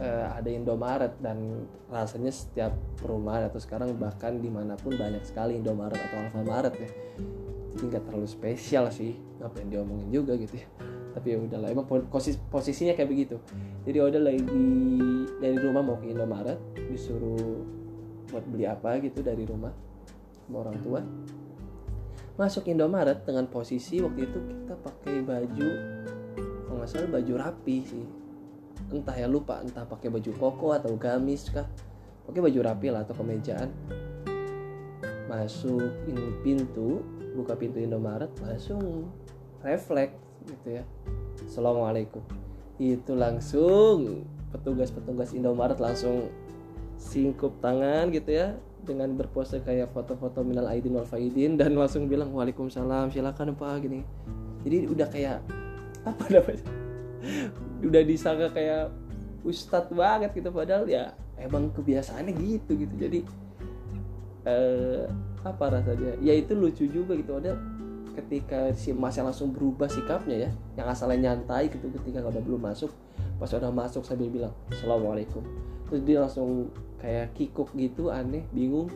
eh, 0.00 0.26
ada 0.32 0.48
Indomaret 0.48 1.20
dan 1.20 1.68
rasanya 1.92 2.32
setiap 2.32 2.72
perumahan 3.04 3.52
atau 3.52 3.60
sekarang 3.60 4.00
bahkan 4.00 4.40
di 4.40 4.48
mana 4.48 4.80
pun 4.80 4.96
banyak 4.96 5.28
sekali 5.28 5.60
Indomaret 5.60 6.00
atau 6.00 6.24
Alfamaret 6.24 6.72
ya 6.80 6.88
nggak 7.76 8.08
terlalu 8.08 8.28
spesial 8.28 8.88
sih 8.88 9.20
ngapain 9.38 9.68
diomongin 9.68 10.08
juga 10.08 10.34
gitu 10.40 10.58
ya. 10.58 10.68
Tapi 11.14 11.34
ya 11.34 11.38
udahlah 11.40 11.68
emang 11.72 11.86
posis 11.88 12.38
posisinya 12.48 12.94
kayak 12.94 13.10
begitu. 13.10 13.36
Jadi 13.84 13.96
udah 13.98 14.22
lagi 14.22 14.66
dari 15.42 15.56
rumah 15.58 15.82
mau 15.82 15.96
ke 15.98 16.10
Indomaret 16.10 16.58
disuruh 16.76 17.64
buat 18.28 18.44
beli 18.44 18.68
apa 18.68 19.00
gitu 19.00 19.24
dari 19.24 19.42
rumah 19.48 19.72
sama 20.46 20.56
orang 20.68 20.78
tua. 20.84 21.00
Masuk 22.38 22.70
Indomaret 22.70 23.26
dengan 23.26 23.50
posisi 23.50 23.98
waktu 23.98 24.30
itu 24.30 24.38
kita 24.38 24.74
pakai 24.78 25.16
baju 25.26 25.70
kalau 26.68 26.78
nggak 26.78 26.90
salah 26.90 27.10
baju 27.10 27.32
rapi 27.34 27.76
sih. 27.82 28.06
Entah 28.94 29.16
ya 29.18 29.26
lupa 29.26 29.58
entah 29.58 29.82
pakai 29.82 30.06
baju 30.06 30.30
koko 30.38 30.70
atau 30.76 30.94
gamis 30.94 31.50
kah. 31.50 31.66
Pakai 32.30 32.40
baju 32.44 32.58
rapi 32.62 32.94
lah 32.94 33.02
atau 33.02 33.16
kemejaan. 33.18 33.72
Masukin 35.26 36.40
pintu 36.46 37.17
buka 37.38 37.54
pintu 37.54 37.78
Indomaret 37.78 38.34
langsung 38.42 39.06
refleks 39.62 40.18
gitu 40.42 40.82
ya. 40.82 40.84
Assalamualaikum. 41.46 42.22
Itu 42.82 43.14
langsung 43.14 44.26
petugas-petugas 44.50 45.30
Indomaret 45.30 45.78
langsung 45.78 46.26
singkup 46.98 47.62
tangan 47.62 48.10
gitu 48.10 48.34
ya 48.34 48.58
dengan 48.82 49.14
berpose 49.14 49.62
kayak 49.62 49.94
foto-foto 49.94 50.42
minal 50.42 50.66
aidin 50.66 50.98
wal 50.98 51.06
faidin 51.06 51.54
dan 51.54 51.78
langsung 51.78 52.10
bilang 52.10 52.34
waalaikumsalam 52.34 53.14
silakan 53.14 53.54
pak 53.54 53.86
gini. 53.86 54.02
Jadi 54.66 54.90
udah 54.90 55.06
kayak 55.06 55.38
apa 56.10 56.24
namanya 56.30 56.66
udah 57.86 58.02
disangka 58.02 58.50
kayak 58.50 58.90
ustadz 59.46 59.94
banget 59.94 60.34
gitu. 60.34 60.50
Padahal 60.50 60.90
ya 60.90 61.14
emang 61.38 61.70
kebiasaannya 61.70 62.34
gitu 62.34 62.72
gitu. 62.74 62.94
Jadi 62.98 63.20
eh, 64.46 65.06
apa 65.46 65.64
rasanya? 65.70 66.18
Ya 66.18 66.34
itu 66.34 66.54
lucu 66.54 66.86
juga 66.90 67.14
gitu. 67.14 67.38
Ada 67.38 67.54
ketika 68.18 68.74
si 68.74 68.90
mas 68.90 69.14
yang 69.14 69.30
langsung 69.30 69.54
berubah 69.54 69.86
sikapnya 69.86 70.48
ya 70.48 70.50
yang 70.74 70.90
asalnya 70.90 71.30
nyantai 71.30 71.70
gitu 71.70 71.86
ketika 72.02 72.26
udah 72.26 72.42
belum 72.42 72.58
masuk 72.66 72.90
pas 73.38 73.46
udah 73.54 73.70
masuk 73.70 74.02
sambil 74.02 74.26
bilang 74.26 74.54
assalamualaikum. 74.74 75.46
Terus 75.86 76.02
dia 76.02 76.18
langsung 76.26 76.74
kayak 76.98 77.38
kikuk 77.38 77.70
gitu 77.78 78.10
aneh 78.10 78.42
bingung. 78.50 78.90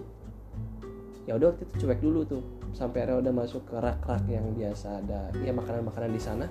Ya 1.23 1.39
udah 1.39 1.55
waktu 1.55 1.63
itu 1.71 1.87
cuek 1.87 2.01
dulu 2.03 2.27
tuh. 2.27 2.43
Sampai 2.75 3.07
akhirnya 3.07 3.31
udah 3.31 3.35
masuk 3.47 3.63
ke 3.69 3.77
rak-rak 3.79 4.27
yang 4.27 4.43
biasa 4.59 5.05
ada 5.07 5.31
ya 5.47 5.55
makanan-makanan 5.55 6.11
di 6.11 6.23
sana. 6.23 6.47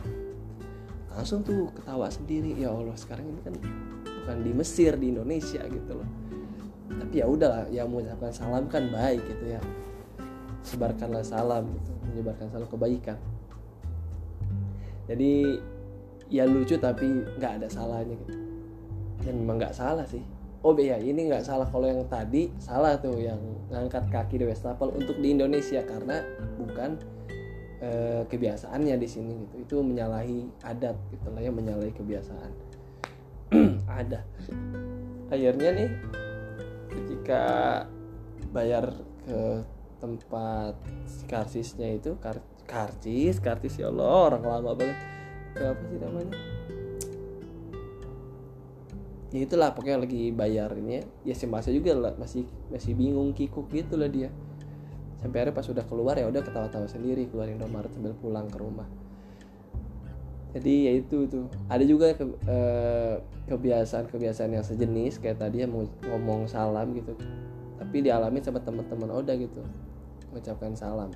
Langsung 1.12 1.44
tuh 1.44 1.68
ketawa 1.76 2.08
sendiri. 2.08 2.56
Ya 2.56 2.72
Allah 2.72 2.96
sekarang 2.96 3.28
ini 3.28 3.42
kan 3.44 3.52
bukan 4.00 4.38
di 4.48 4.52
Mesir 4.56 4.96
di 4.96 5.12
Indonesia 5.12 5.60
gitu 5.68 5.92
loh 6.00 6.08
tapi 7.00 7.24
ya 7.24 7.26
udahlah 7.28 7.68
yang 7.72 7.88
mengucapkan 7.88 8.32
salam 8.34 8.66
kan 8.68 8.90
baik 8.92 9.22
gitu 9.24 9.56
ya. 9.56 9.62
Sebarkanlah 10.62 11.26
salam 11.26 11.70
gitu 11.72 11.92
menyebarkan 12.12 12.48
salam 12.52 12.68
kebaikan. 12.68 13.18
Jadi 15.08 15.60
ya 16.32 16.48
lucu 16.48 16.80
tapi 16.80 17.08
nggak 17.40 17.62
ada 17.62 17.68
salahnya 17.68 18.16
gitu. 18.16 18.36
Dan 19.22 19.44
memang 19.44 19.60
nggak 19.62 19.76
salah 19.76 20.08
sih. 20.08 20.24
Oh 20.62 20.78
iya 20.78 21.02
ini 21.02 21.26
nggak 21.26 21.42
salah 21.42 21.66
kalau 21.66 21.90
yang 21.90 22.06
tadi 22.06 22.54
salah 22.62 22.94
tuh 23.02 23.18
yang 23.18 23.42
ngangkat 23.74 24.06
kaki 24.14 24.38
di 24.38 24.46
wastafel 24.46 24.94
untuk 24.94 25.18
di 25.18 25.34
Indonesia 25.34 25.82
karena 25.82 26.22
bukan 26.62 27.02
e, 27.82 27.90
kebiasaannya 28.30 28.96
di 29.02 29.08
sini 29.10 29.34
gitu. 29.42 29.56
Itu 29.58 29.76
menyalahi 29.82 30.62
adat 30.62 30.96
gitu 31.10 31.28
lah 31.34 31.42
ya 31.42 31.50
menyalahi 31.50 31.94
kebiasaan. 31.98 32.52
Ada 33.90 34.22
akhirnya 35.32 35.70
nih 35.72 35.90
ketika 36.92 37.44
bayar 38.52 38.92
ke 39.24 39.64
tempat 40.04 40.76
karsisnya 41.30 41.96
itu 41.96 42.18
kar 42.20 42.44
karcis 42.68 43.40
karcis 43.40 43.80
ya 43.80 43.88
Allah 43.90 44.36
orang 44.36 44.44
lama 44.44 44.72
banget. 44.76 45.00
Ke 45.56 45.64
apa 45.72 45.84
sih 45.88 46.00
namanya? 46.00 46.36
Ya 49.32 49.40
itulah 49.48 49.72
pokoknya 49.72 50.04
lagi 50.04 50.36
bayar 50.36 50.76
ini 50.76 51.00
ya, 51.00 51.32
ya 51.32 51.36
si 51.36 51.48
masa 51.48 51.72
juga 51.72 51.96
lah 51.96 52.14
masih 52.20 52.44
masih 52.68 52.92
bingung 53.00 53.32
kikuk 53.32 53.72
gitu 53.72 53.96
lah 53.96 54.12
dia. 54.12 54.28
Sampai 55.24 55.44
akhirnya 55.44 55.56
pas 55.56 55.68
udah 55.72 55.86
keluar 55.88 56.16
ya 56.20 56.28
udah 56.28 56.44
ketawa-tawa 56.44 56.88
sendiri 56.90 57.30
keluarin 57.32 57.56
Indomaret 57.56 57.94
sambil 57.94 58.12
pulang 58.18 58.50
ke 58.50 58.58
rumah 58.60 58.90
jadi 60.52 60.74
ya 60.88 60.92
itu 61.00 61.18
tuh. 61.32 61.48
Ada 61.72 61.84
juga 61.88 62.12
ke, 62.12 62.28
eh, 62.28 63.16
kebiasaan-kebiasaan 63.48 64.52
yang 64.52 64.66
sejenis 64.66 65.24
kayak 65.24 65.40
tadi 65.40 65.64
ya 65.64 65.68
mau 65.68 65.88
ngomong 66.04 66.48
salam 66.48 66.92
gitu. 66.92 67.16
Tapi 67.80 68.04
dialami 68.04 68.44
sama 68.44 68.60
teman-teman 68.60 69.10
Oda 69.10 69.34
gitu 69.40 69.64
mengucapkan 70.32 70.76
salam. 70.76 71.12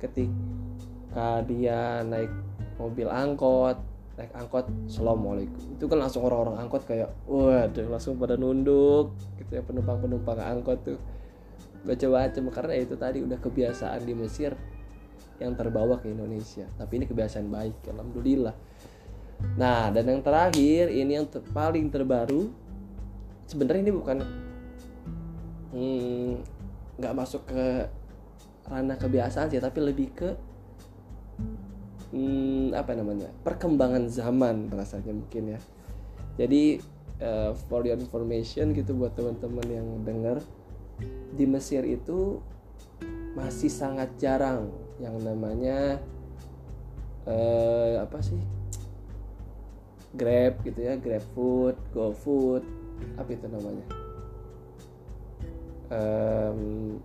Ketika 0.00 1.44
dia 1.48 2.04
naik 2.04 2.30
mobil 2.78 3.08
angkot 3.08 3.76
naik 4.18 4.32
angkot 4.34 4.66
assalamualaikum. 4.90 5.78
Itu 5.78 5.86
kan 5.86 5.98
langsung 6.02 6.26
orang-orang 6.26 6.66
angkot 6.66 6.82
kayak 6.84 7.08
waduh 7.24 7.86
langsung 7.88 8.18
pada 8.18 8.34
nunduk 8.34 9.14
gitu 9.38 9.58
ya 9.58 9.62
penumpang 9.62 10.02
penumpang 10.02 10.38
angkot 10.42 10.78
tuh. 10.84 11.00
Baca-baca 11.86 12.36
karena 12.36 12.74
itu 12.74 12.94
tadi 12.98 13.22
udah 13.22 13.38
kebiasaan 13.38 14.02
di 14.02 14.12
Mesir 14.12 14.52
yang 15.38 15.54
terbawa 15.54 15.98
ke 16.02 16.10
Indonesia. 16.10 16.66
Tapi 16.78 17.02
ini 17.02 17.06
kebiasaan 17.06 17.48
baik 17.48 17.86
alhamdulillah. 17.90 18.54
Nah 19.54 19.90
dan 19.94 20.04
yang 20.06 20.22
terakhir 20.22 20.90
ini 20.90 21.14
yang 21.14 21.26
ter 21.30 21.42
paling 21.54 21.86
terbaru 21.94 22.50
sebenarnya 23.46 23.82
ini 23.86 23.92
bukan 23.94 24.18
hmm, 25.72 26.30
nggak 26.98 27.12
hmm, 27.14 27.20
masuk 27.22 27.46
ke 27.46 27.86
ranah 28.68 28.98
kebiasaan 28.98 29.48
sih 29.48 29.62
tapi 29.62 29.78
lebih 29.80 30.08
ke 30.12 30.30
hmm, 32.12 32.76
apa 32.76 32.92
namanya 32.98 33.30
perkembangan 33.46 34.10
zaman 34.10 34.68
rasanya 34.74 35.14
mungkin 35.14 35.54
ya. 35.54 35.60
Jadi 36.38 36.82
uh, 37.22 37.54
for 37.70 37.86
your 37.86 37.98
information 37.98 38.74
gitu 38.74 38.94
buat 38.94 39.14
teman-teman 39.14 39.66
yang 39.70 39.86
dengar 40.02 40.38
di 41.34 41.46
Mesir 41.46 41.86
itu 41.86 42.42
masih 43.38 43.70
sangat 43.70 44.10
jarang 44.18 44.87
yang 44.98 45.14
namanya 45.22 46.02
uh, 47.26 48.02
apa 48.02 48.18
sih? 48.22 48.38
Grab 50.18 50.64
gitu 50.64 50.80
ya 50.82 50.96
Grab 50.98 51.22
Food, 51.36 51.76
GoFood 51.94 52.64
apa 53.14 53.30
itu 53.30 53.46
namanya? 53.46 53.86
Um, 55.88 56.98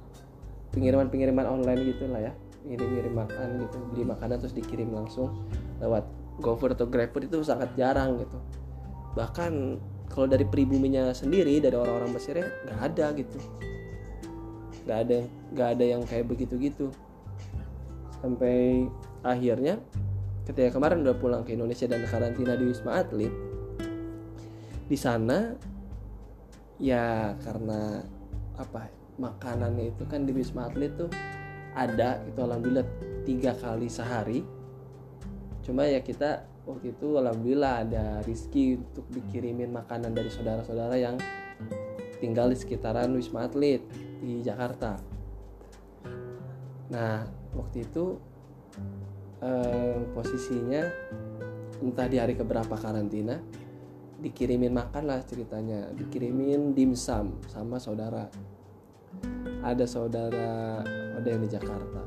pengiriman-pengiriman 0.73 1.45
online 1.45 1.81
gitu 1.93 2.09
lah 2.09 2.31
ya. 2.31 2.33
Ngirim-ngirim 2.63 3.13
makan 3.13 3.47
gitu 3.67 3.77
beli 3.91 4.03
makanan 4.07 4.39
terus 4.39 4.55
dikirim 4.55 4.89
langsung 4.95 5.35
lewat 5.83 6.07
GoFood 6.41 6.79
atau 6.79 6.87
GrabFood 6.89 7.29
itu 7.29 7.43
sangat 7.45 7.75
jarang 7.77 8.17
gitu. 8.17 8.39
Bahkan 9.13 9.51
kalau 10.09 10.25
dari 10.25 10.45
pribuminya 10.47 11.13
sendiri 11.13 11.61
dari 11.61 11.77
orang-orang 11.77 12.15
Mesir 12.15 12.39
ya 12.39 12.47
nggak 12.49 12.79
ada 12.81 13.05
gitu. 13.19 13.37
Nggak 14.87 14.97
ada 15.05 15.17
nggak 15.53 15.69
ada 15.77 15.83
yang 15.85 16.01
kayak 16.07 16.25
begitu 16.25 16.57
gitu 16.57 16.89
sampai 18.23 18.87
akhirnya 19.19 19.83
ketika 20.47 20.79
kemarin 20.79 21.03
udah 21.03 21.15
pulang 21.19 21.43
ke 21.43 21.59
Indonesia 21.59 21.91
dan 21.91 22.07
karantina 22.07 22.55
di 22.55 22.71
Wisma 22.71 23.03
Atlet 23.03 23.33
di 24.87 24.95
sana 24.95 25.51
ya 26.79 27.35
karena 27.43 27.99
apa 28.55 28.87
makanannya 29.19 29.91
itu 29.91 30.03
kan 30.07 30.23
di 30.23 30.31
Wisma 30.31 30.71
Atlet 30.71 30.95
tuh 30.95 31.11
ada 31.73 32.21
itu 32.23 32.39
alhamdulillah 32.39 32.85
tiga 33.25 33.51
kali 33.57 33.89
sehari. 33.89 34.45
Cuma 35.65 35.87
ya 35.89 36.03
kita 36.03 36.45
waktu 36.67 36.93
itu 36.93 37.17
alhamdulillah 37.17 37.73
ada 37.87 38.05
rizki 38.23 38.77
untuk 38.77 39.07
dikirimin 39.09 39.73
makanan 39.73 40.13
dari 40.13 40.29
saudara-saudara 40.29 40.95
yang 40.99 41.15
tinggal 42.21 42.51
di 42.51 42.57
sekitaran 42.59 43.09
Wisma 43.15 43.49
Atlet 43.49 43.81
di 44.21 44.43
Jakarta. 44.45 45.01
Nah 46.93 47.42
waktu 47.53 47.85
itu 47.85 48.17
eh, 49.41 49.97
posisinya 50.13 50.83
entah 51.83 52.07
di 52.07 52.17
hari 52.17 52.33
keberapa 52.37 52.79
karantina 52.79 53.37
dikirimin 54.23 54.71
makan 54.71 55.03
lah 55.11 55.19
ceritanya. 55.27 55.91
Dikirimin 55.91 56.71
dimsum 56.71 57.43
sama 57.51 57.75
saudara. 57.75 58.31
Ada 59.63 59.83
saudara 59.83 60.79
ada 61.19 61.27
yang 61.27 61.43
di 61.43 61.49
Jakarta. 61.51 62.01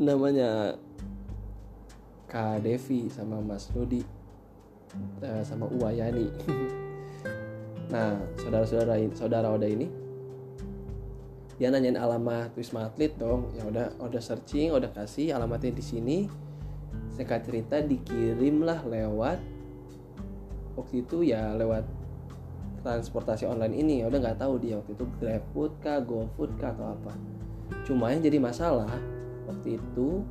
Namanya 0.00 0.80
Kak 2.24 2.64
Devi 2.64 3.12
sama 3.12 3.44
Mas 3.44 3.68
Rudi 3.76 4.00
uh, 5.20 5.42
sama 5.44 5.68
Uwayani. 5.68 6.28
Nah 7.90 8.14
saudara-saudara 8.38 9.02
saudara 9.18 9.50
Oda 9.50 9.66
ini 9.66 9.90
dia 11.60 11.68
nanyain 11.68 12.00
alamat 12.00 12.56
Wisma 12.56 12.88
Atlet 12.88 13.12
dong. 13.20 13.52
Ya 13.52 13.68
udah 13.68 13.92
udah 14.00 14.22
searching 14.24 14.72
udah 14.72 14.88
kasih 14.96 15.36
alamatnya 15.36 15.76
di 15.76 15.84
sini. 15.84 16.18
Saya 17.12 17.36
cerita 17.44 17.84
dikirimlah 17.84 18.88
lewat 18.88 19.36
waktu 20.80 21.04
itu 21.04 21.20
ya 21.20 21.52
lewat 21.52 21.84
transportasi 22.80 23.44
online 23.44 23.76
ini. 23.76 23.94
Ya 24.00 24.08
udah 24.08 24.24
nggak 24.24 24.40
tahu 24.40 24.56
dia 24.56 24.80
waktu 24.80 24.96
itu 24.96 25.04
GrabFood 25.20 25.72
kah, 25.84 26.00
GoFood 26.00 26.56
kah 26.56 26.72
atau 26.72 26.96
apa. 26.96 27.12
Cuma 27.84 28.08
yang 28.08 28.24
jadi 28.24 28.40
masalah 28.40 28.88
waktu 29.44 29.76
itu 29.76 30.24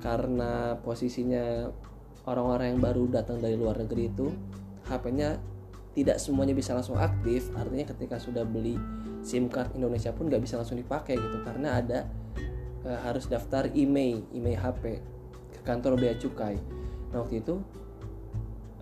karena 0.00 0.80
posisinya 0.80 1.68
orang-orang 2.24 2.72
yang 2.72 2.80
baru 2.80 3.04
datang 3.12 3.36
dari 3.36 3.60
luar 3.60 3.84
negeri 3.84 4.08
itu 4.08 4.32
HP-nya 4.88 5.36
tidak 5.94 6.18
semuanya 6.18 6.52
bisa 6.52 6.74
langsung 6.74 6.98
aktif 6.98 7.48
artinya 7.54 7.86
ketika 7.94 8.18
sudah 8.18 8.42
beli 8.42 8.74
SIM 9.24 9.48
card 9.48 9.72
Indonesia 9.78 10.10
pun 10.10 10.26
nggak 10.26 10.42
bisa 10.42 10.58
langsung 10.60 10.76
dipakai 10.76 11.16
gitu 11.16 11.38
karena 11.46 11.80
ada 11.80 12.04
e, 12.84 12.90
harus 13.06 13.30
daftar 13.30 13.70
email 13.72 14.26
email 14.34 14.58
HP 14.58 15.00
ke 15.54 15.60
kantor 15.62 15.96
bea 15.96 16.18
cukai. 16.18 16.58
Nah 17.14 17.22
waktu 17.22 17.40
itu 17.40 17.62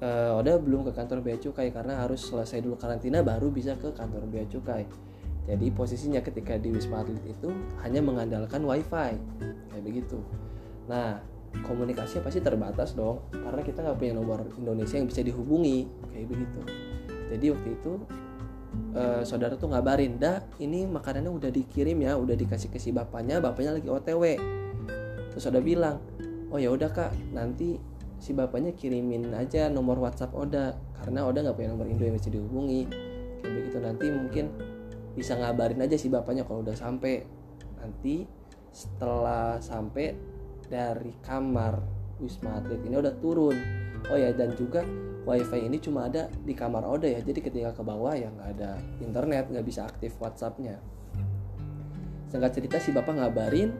uh, 0.00 0.40
Oda 0.40 0.56
belum 0.56 0.88
ke 0.88 0.92
kantor 0.96 1.20
bea 1.20 1.36
cukai 1.36 1.68
karena 1.68 2.00
harus 2.00 2.24
selesai 2.24 2.64
dulu 2.64 2.80
karantina 2.80 3.20
baru 3.20 3.52
bisa 3.52 3.76
ke 3.76 3.92
kantor 3.92 4.24
bea 4.26 4.48
cukai. 4.48 4.88
Jadi 5.44 5.68
posisinya 5.74 6.24
ketika 6.24 6.56
di 6.56 6.72
Wisma 6.72 7.04
Atlet 7.04 7.22
itu 7.28 7.52
hanya 7.84 8.00
mengandalkan 8.00 8.64
wifi 8.64 9.20
kayak 9.68 9.84
begitu. 9.84 10.24
Nah 10.88 11.20
komunikasinya 11.60 12.24
pasti 12.24 12.40
terbatas 12.40 12.96
dong 12.96 13.28
karena 13.28 13.60
kita 13.60 13.84
nggak 13.84 13.96
punya 14.00 14.12
nomor 14.16 14.48
Indonesia 14.56 14.96
yang 14.96 15.04
bisa 15.04 15.20
dihubungi 15.20 15.84
kayak 16.08 16.26
begitu 16.32 16.60
jadi 17.32 17.56
waktu 17.56 17.68
itu 17.80 17.92
uh, 18.92 19.22
saudara 19.24 19.56
tuh 19.56 19.72
ngabarin 19.72 20.20
dah 20.20 20.44
ini 20.60 20.84
makanannya 20.84 21.32
udah 21.32 21.50
dikirim 21.50 21.96
ya 22.04 22.16
udah 22.20 22.36
dikasih 22.36 22.68
ke 22.68 22.76
si 22.76 22.92
bapaknya 22.92 23.40
bapaknya 23.40 23.80
lagi 23.80 23.88
OTW 23.88 24.24
terus 25.32 25.44
ada 25.48 25.64
bilang 25.64 25.98
oh 26.52 26.60
ya 26.60 26.68
udah 26.68 26.92
kak 26.92 27.16
nanti 27.32 27.80
si 28.22 28.30
bapaknya 28.30 28.70
kirimin 28.78 29.34
aja 29.34 29.66
nomor 29.66 29.98
WhatsApp 29.98 30.30
Oda 30.30 30.78
karena 31.02 31.26
Oda 31.26 31.42
nggak 31.42 31.58
punya 31.58 31.74
nomor 31.74 31.90
Indo 31.90 32.06
yang 32.06 32.14
bisa 32.14 32.30
dihubungi. 32.30 32.86
Kayak 33.42 33.52
begitu 33.58 33.78
nanti 33.82 34.06
mungkin 34.14 34.44
bisa 35.18 35.34
ngabarin 35.34 35.82
aja 35.82 35.98
si 35.98 36.06
bapaknya 36.06 36.46
kalau 36.46 36.62
udah 36.62 36.78
sampai 36.78 37.26
nanti 37.82 38.22
setelah 38.70 39.58
sampai 39.58 40.14
dari 40.70 41.10
kamar 41.26 41.82
Wisma 42.22 42.62
Atlet 42.62 42.78
ini 42.86 42.94
udah 42.94 43.14
turun. 43.18 43.58
Oh 44.06 44.14
ya 44.14 44.30
dan 44.30 44.54
juga 44.54 44.86
wifi 45.22 45.62
ini 45.62 45.78
cuma 45.78 46.10
ada 46.10 46.26
di 46.42 46.54
kamar 46.54 46.82
Oda 46.82 47.06
ya. 47.06 47.22
Jadi 47.22 47.40
ketika 47.42 47.70
ke 47.74 47.82
bawah 47.82 48.14
ya 48.14 48.28
nggak 48.30 48.48
ada 48.58 48.70
internet 48.98 49.50
nggak 49.50 49.66
bisa 49.66 49.86
aktif 49.86 50.18
WhatsAppnya. 50.18 50.82
Singkat 52.30 52.50
cerita 52.56 52.76
si 52.82 52.90
bapak 52.90 53.14
ngabarin 53.18 53.70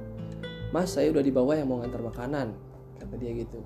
mas 0.71 0.95
saya 0.95 1.13
udah 1.13 1.21
di 1.25 1.33
bawah 1.33 1.53
yang 1.53 1.69
mau 1.69 1.83
ngantar 1.83 2.01
makanan 2.01 2.55
kata 3.03 3.15
dia 3.19 3.33
gitu. 3.35 3.61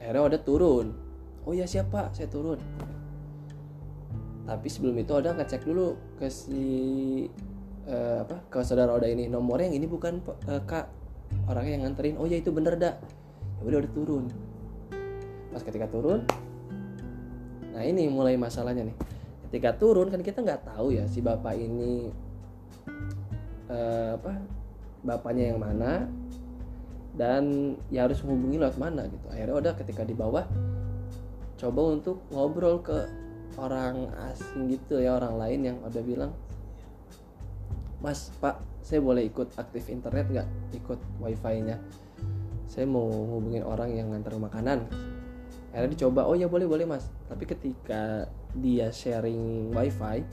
Akhirnya 0.00 0.20
Oda 0.20 0.38
turun. 0.40 0.92
Oh 1.48 1.56
ya 1.56 1.64
siapa 1.64 2.12
saya 2.12 2.28
turun. 2.28 2.60
Tapi 4.44 4.68
sebelum 4.68 4.96
itu 5.00 5.12
Oda 5.16 5.32
ngecek 5.32 5.64
dulu 5.64 5.96
ke 6.20 6.28
si 6.28 6.60
uh, 7.88 8.28
apa 8.28 8.44
ke 8.52 8.60
saudara 8.60 8.92
Oda 8.92 9.08
ini. 9.08 9.24
Nomornya 9.24 9.72
yang 9.72 9.80
ini 9.80 9.86
bukan 9.88 10.20
uh, 10.48 10.60
kak. 10.68 10.92
Orangnya 11.46 11.78
yang 11.78 11.82
nganterin. 11.86 12.18
Oh 12.18 12.26
ya 12.26 12.36
itu 12.36 12.50
bener 12.52 12.76
dak. 12.76 13.00
Ya 13.60 13.62
udah 13.64 13.78
udah 13.86 13.92
turun 13.94 14.49
pas 15.50 15.62
ketika 15.66 15.90
turun 15.90 16.22
nah 17.70 17.86
ini 17.86 18.10
mulai 18.10 18.34
masalahnya 18.34 18.86
nih. 18.90 18.96
Ketika 19.50 19.74
turun 19.78 20.10
kan 20.10 20.22
kita 20.22 20.42
nggak 20.42 20.62
tahu 20.74 20.94
ya 20.94 21.06
si 21.10 21.22
bapak 21.22 21.58
ini 21.58 22.10
uh, 23.70 24.14
apa 24.18 24.38
bapaknya 25.02 25.54
yang 25.54 25.58
mana 25.62 26.06
dan 27.14 27.74
ya 27.90 28.06
harus 28.06 28.22
menghubungi 28.22 28.62
lewat 28.62 28.78
mana 28.78 29.06
gitu. 29.10 29.26
Akhirnya 29.30 29.56
udah 29.58 29.72
ketika 29.74 30.02
di 30.06 30.14
bawah 30.14 30.46
coba 31.58 31.80
untuk 31.90 32.22
ngobrol 32.30 32.78
ke 32.82 33.10
orang 33.58 34.08
asing 34.30 34.70
gitu 34.70 35.02
ya 35.02 35.18
orang 35.18 35.34
lain 35.36 35.60
yang 35.66 35.76
udah 35.82 36.02
bilang 36.06 36.32
mas 38.00 38.32
pak 38.40 38.56
saya 38.80 39.02
boleh 39.02 39.26
ikut 39.26 39.56
aktif 39.58 39.90
internet 39.90 40.26
nggak? 40.30 40.48
Ikut 40.78 41.00
wifi 41.18 41.56
nya 41.64 41.76
saya 42.70 42.86
mau 42.86 43.10
hubungin 43.10 43.66
orang 43.66 43.90
yang 43.98 44.14
ngantar 44.14 44.38
makanan 44.38 44.86
akhirnya 45.70 45.94
dicoba 45.94 46.26
oh 46.26 46.34
ya 46.34 46.50
boleh 46.50 46.66
boleh 46.66 46.84
mas. 46.86 47.06
Tapi 47.30 47.46
ketika 47.46 48.26
dia 48.54 48.90
sharing 48.90 49.70
wifi 49.70 50.26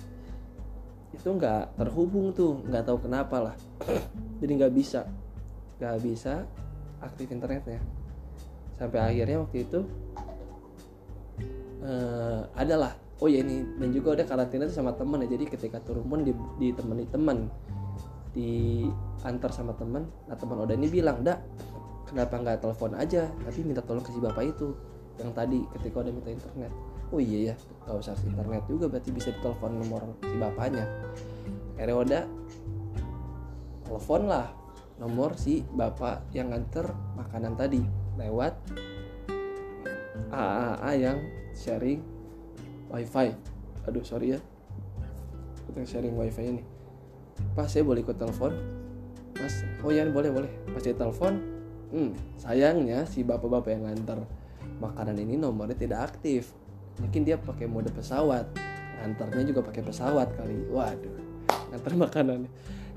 itu 1.14 1.30
nggak 1.30 1.78
terhubung 1.78 2.34
tuh 2.34 2.62
nggak 2.66 2.84
tahu 2.86 3.06
kenapa 3.06 3.52
lah. 3.52 3.56
Jadi 4.42 4.52
nggak 4.58 4.74
bisa 4.74 5.06
nggak 5.78 5.98
bisa 6.02 6.46
aktif 7.02 7.30
internetnya. 7.30 7.82
Sampai 8.78 9.02
akhirnya 9.02 9.42
waktu 9.42 9.66
itu 9.66 9.80
uh, 11.86 12.46
adalah 12.58 12.98
oh 13.18 13.26
ya 13.26 13.42
ini 13.42 13.66
dan 13.82 13.90
juga 13.90 14.18
udah 14.18 14.26
karantina 14.26 14.66
itu 14.66 14.74
sama 14.74 14.94
teman 14.98 15.22
ya. 15.26 15.38
Jadi 15.38 15.46
ketika 15.50 15.78
turun 15.82 16.06
pun 16.10 16.26
di, 16.26 16.34
ditemani 16.62 17.06
teman 17.10 17.50
diantar 18.38 19.50
sama 19.50 19.74
teman 19.74 20.06
nah 20.30 20.38
teman 20.38 20.62
udah 20.62 20.78
ini 20.78 20.94
bilang 20.94 21.26
dak 21.26 21.42
kenapa 22.06 22.38
nggak 22.38 22.58
telepon 22.62 22.94
aja? 22.96 23.28
Tapi 23.28 23.60
minta 23.66 23.84
tolong 23.84 24.06
ke 24.06 24.14
si 24.14 24.20
bapak 24.22 24.44
itu 24.56 24.74
yang 25.18 25.32
tadi 25.34 25.66
ketika 25.78 26.06
udah 26.06 26.14
minta 26.14 26.30
internet. 26.30 26.72
Oh 27.08 27.20
iya 27.24 27.54
ya 27.54 27.56
nggak 27.88 27.96
usah 28.04 28.16
internet 28.28 28.64
juga 28.68 28.86
berarti 28.92 29.10
bisa 29.16 29.32
ditelepon 29.32 29.72
nomor 29.80 30.02
si 30.22 30.36
bapaknya. 30.38 30.86
Akhirnya 31.78 31.96
udah 31.96 32.24
telepon 33.88 34.22
lah 34.28 34.48
nomor 34.98 35.38
si 35.40 35.64
bapak 35.64 36.30
yang 36.36 36.52
nganter 36.54 36.92
makanan 37.16 37.54
tadi. 37.56 37.82
Lewat 38.18 38.54
AAA 40.34 40.92
yang 41.00 41.18
sharing 41.54 42.02
wifi. 42.92 43.34
Aduh 43.88 44.04
sorry 44.04 44.36
ya. 44.36 44.40
Kita 45.70 45.86
sharing 45.86 46.14
wifi 46.18 46.44
ini. 46.44 46.64
Pas 47.54 47.70
saya 47.70 47.86
boleh 47.86 48.02
ikut 48.02 48.18
telepon? 48.18 48.52
Mas 49.38 49.64
oh 49.86 49.94
ya 49.94 50.04
boleh 50.10 50.34
boleh. 50.34 50.52
Pas 50.74 50.82
saya 50.82 50.98
telepon 50.98 51.40
hmm, 51.94 52.12
sayangnya 52.36 53.08
si 53.08 53.24
bapak-bapak 53.24 53.72
yang 53.72 53.88
nganter 53.88 54.20
makanan 54.78 55.18
ini 55.18 55.36
nomornya 55.38 55.78
tidak 55.78 56.14
aktif. 56.14 56.54
Mungkin 56.98 57.22
dia 57.26 57.38
pakai 57.38 57.70
mode 57.70 57.94
pesawat. 57.94 58.50
Ngantarnya 58.98 59.44
juga 59.46 59.62
pakai 59.62 59.82
pesawat 59.86 60.34
kali. 60.34 60.68
Waduh 60.74 61.28
ngantar 61.68 61.94
makanan 62.00 62.48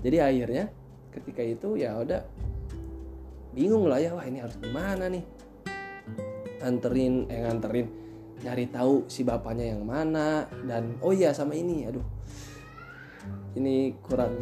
jadi 0.00 0.16
akhirnya 0.24 0.64
ketika 1.12 1.42
itu 1.44 1.76
ya 1.76 1.98
udah 2.00 2.22
bingung 3.52 3.90
lah 3.90 3.98
ya 4.00 4.14
wah 4.14 4.24
ini 4.24 4.38
harus 4.40 4.56
gimana 4.62 5.10
nih? 5.10 5.24
Nganterin 6.62 7.28
eh 7.28 7.40
nganterin 7.44 7.86
nyari 8.40 8.64
tahu 8.72 9.04
si 9.10 9.26
bapaknya 9.26 9.76
yang 9.76 9.84
mana 9.84 10.48
dan 10.64 10.96
oh 11.04 11.12
iya 11.12 11.36
sama 11.36 11.52
ini. 11.52 11.84
Aduh 11.84 12.06
ini 13.58 13.92
kurang 14.00 14.32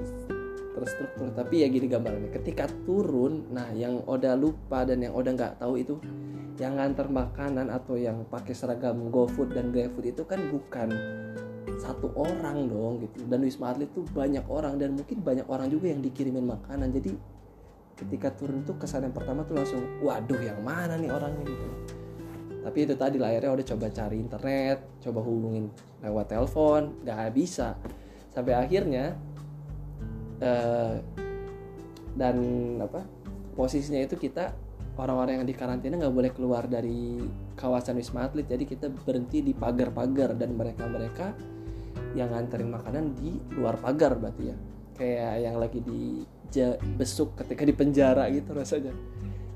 terstruktur. 0.76 1.34
Tapi 1.34 1.64
ya 1.64 1.66
gini 1.66 1.90
gambarnya 1.90 2.30
ketika 2.30 2.70
turun 2.86 3.50
nah 3.50 3.72
yang 3.74 4.04
Oda 4.06 4.38
lupa 4.38 4.86
dan 4.86 5.02
yang 5.02 5.16
Oda 5.16 5.34
nggak 5.34 5.58
tahu 5.58 5.74
itu 5.80 5.98
yang 6.58 6.74
nganter 6.74 7.06
makanan 7.06 7.70
atau 7.70 7.94
yang 7.94 8.26
pakai 8.26 8.50
seragam 8.50 9.14
GoFood 9.14 9.54
dan 9.54 9.70
GrabFood 9.70 10.10
itu 10.10 10.22
kan 10.26 10.42
bukan 10.50 10.90
satu 11.78 12.10
orang 12.18 12.66
dong 12.66 13.06
gitu. 13.06 13.22
Dan 13.30 13.46
Wisma 13.46 13.70
Atlet 13.70 13.86
tuh 13.94 14.02
banyak 14.10 14.42
orang 14.50 14.74
dan 14.74 14.98
mungkin 14.98 15.22
banyak 15.22 15.46
orang 15.46 15.70
juga 15.70 15.94
yang 15.94 16.02
dikirimin 16.02 16.42
makanan. 16.42 16.90
Jadi 16.90 17.14
ketika 17.94 18.34
turun 18.34 18.66
tuh 18.66 18.74
kesan 18.74 19.06
yang 19.06 19.14
pertama 19.14 19.46
tuh 19.46 19.54
langsung 19.54 19.82
waduh 20.02 20.42
yang 20.42 20.58
mana 20.66 20.98
nih 20.98 21.10
orangnya? 21.14 21.46
Gitu. 21.46 21.68
Tapi 22.58 22.78
itu 22.84 22.94
tadi 22.98 23.16
lah 23.22 23.30
akhirnya 23.30 23.54
udah 23.54 23.66
coba 23.74 23.86
cari 23.94 24.16
internet 24.18 24.78
coba 24.98 25.20
hubungin 25.22 25.70
lewat 26.02 26.26
telepon 26.26 26.82
nggak 27.06 27.30
bisa. 27.38 27.78
Sampai 28.34 28.58
akhirnya 28.58 29.14
uh, 30.42 30.98
dan 32.18 32.36
apa 32.82 33.06
posisinya 33.54 34.02
itu 34.02 34.18
kita 34.18 34.50
orang-orang 34.98 35.40
yang 35.42 35.46
di 35.46 35.54
karantina 35.54 35.94
nggak 35.94 36.14
boleh 36.14 36.30
keluar 36.34 36.66
dari 36.66 37.22
kawasan 37.54 37.96
wisma 37.96 38.26
atlet 38.26 38.50
jadi 38.50 38.66
kita 38.66 38.90
berhenti 38.90 39.40
di 39.40 39.54
pagar-pagar 39.54 40.34
dan 40.34 40.58
mereka-mereka 40.58 41.38
yang 42.18 42.34
nganterin 42.34 42.70
makanan 42.74 43.14
di 43.14 43.38
luar 43.54 43.78
pagar 43.78 44.18
berarti 44.18 44.42
ya. 44.50 44.56
Kayak 44.98 45.34
yang 45.38 45.56
lagi 45.62 45.78
di 45.78 46.26
besuk 46.98 47.38
ketika 47.38 47.62
di 47.62 47.70
penjara 47.70 48.26
gitu 48.34 48.50
rasanya. 48.50 48.90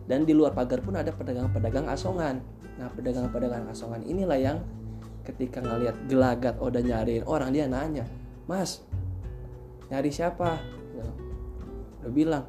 Dan 0.07 0.22
di 0.22 0.31
luar 0.31 0.55
pagar 0.55 0.78
pun 0.78 0.94
ada 0.94 1.11
pedagang-pedagang 1.11 1.90
asongan. 1.90 2.38
Nah 2.78 2.88
pedagang-pedagang 2.94 3.66
asongan 3.66 4.07
inilah 4.07 4.38
yang 4.38 4.59
ketika 5.22 5.62
ngelihat 5.62 5.96
gelagat 6.11 6.55
udah 6.59 6.83
nyariin 6.83 7.22
orang 7.31 7.55
dia 7.55 7.70
nanya 7.70 8.05
mas 8.50 8.83
nyari 9.87 10.11
siapa? 10.11 10.59
Udah 12.02 12.12
bilang 12.12 12.44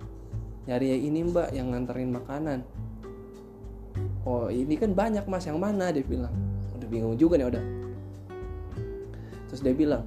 nyari 0.65 1.05
ini 1.05 1.21
mbak 1.27 1.53
yang 1.53 1.69
nganterin 1.69 2.09
makanan 2.09 2.65
oh 4.23 4.47
ini 4.51 4.75
kan 4.75 4.91
banyak 4.95 5.25
mas. 5.27 5.45
Yang 5.47 5.59
mana? 5.59 5.91
Dia 5.91 6.03
bilang. 6.03 6.33
Udah 6.75 6.87
bingung 6.87 7.15
juga 7.15 7.39
nih 7.39 7.47
udah. 7.47 7.63
Terus 9.51 9.61
dia 9.61 9.75
bilang 9.77 10.03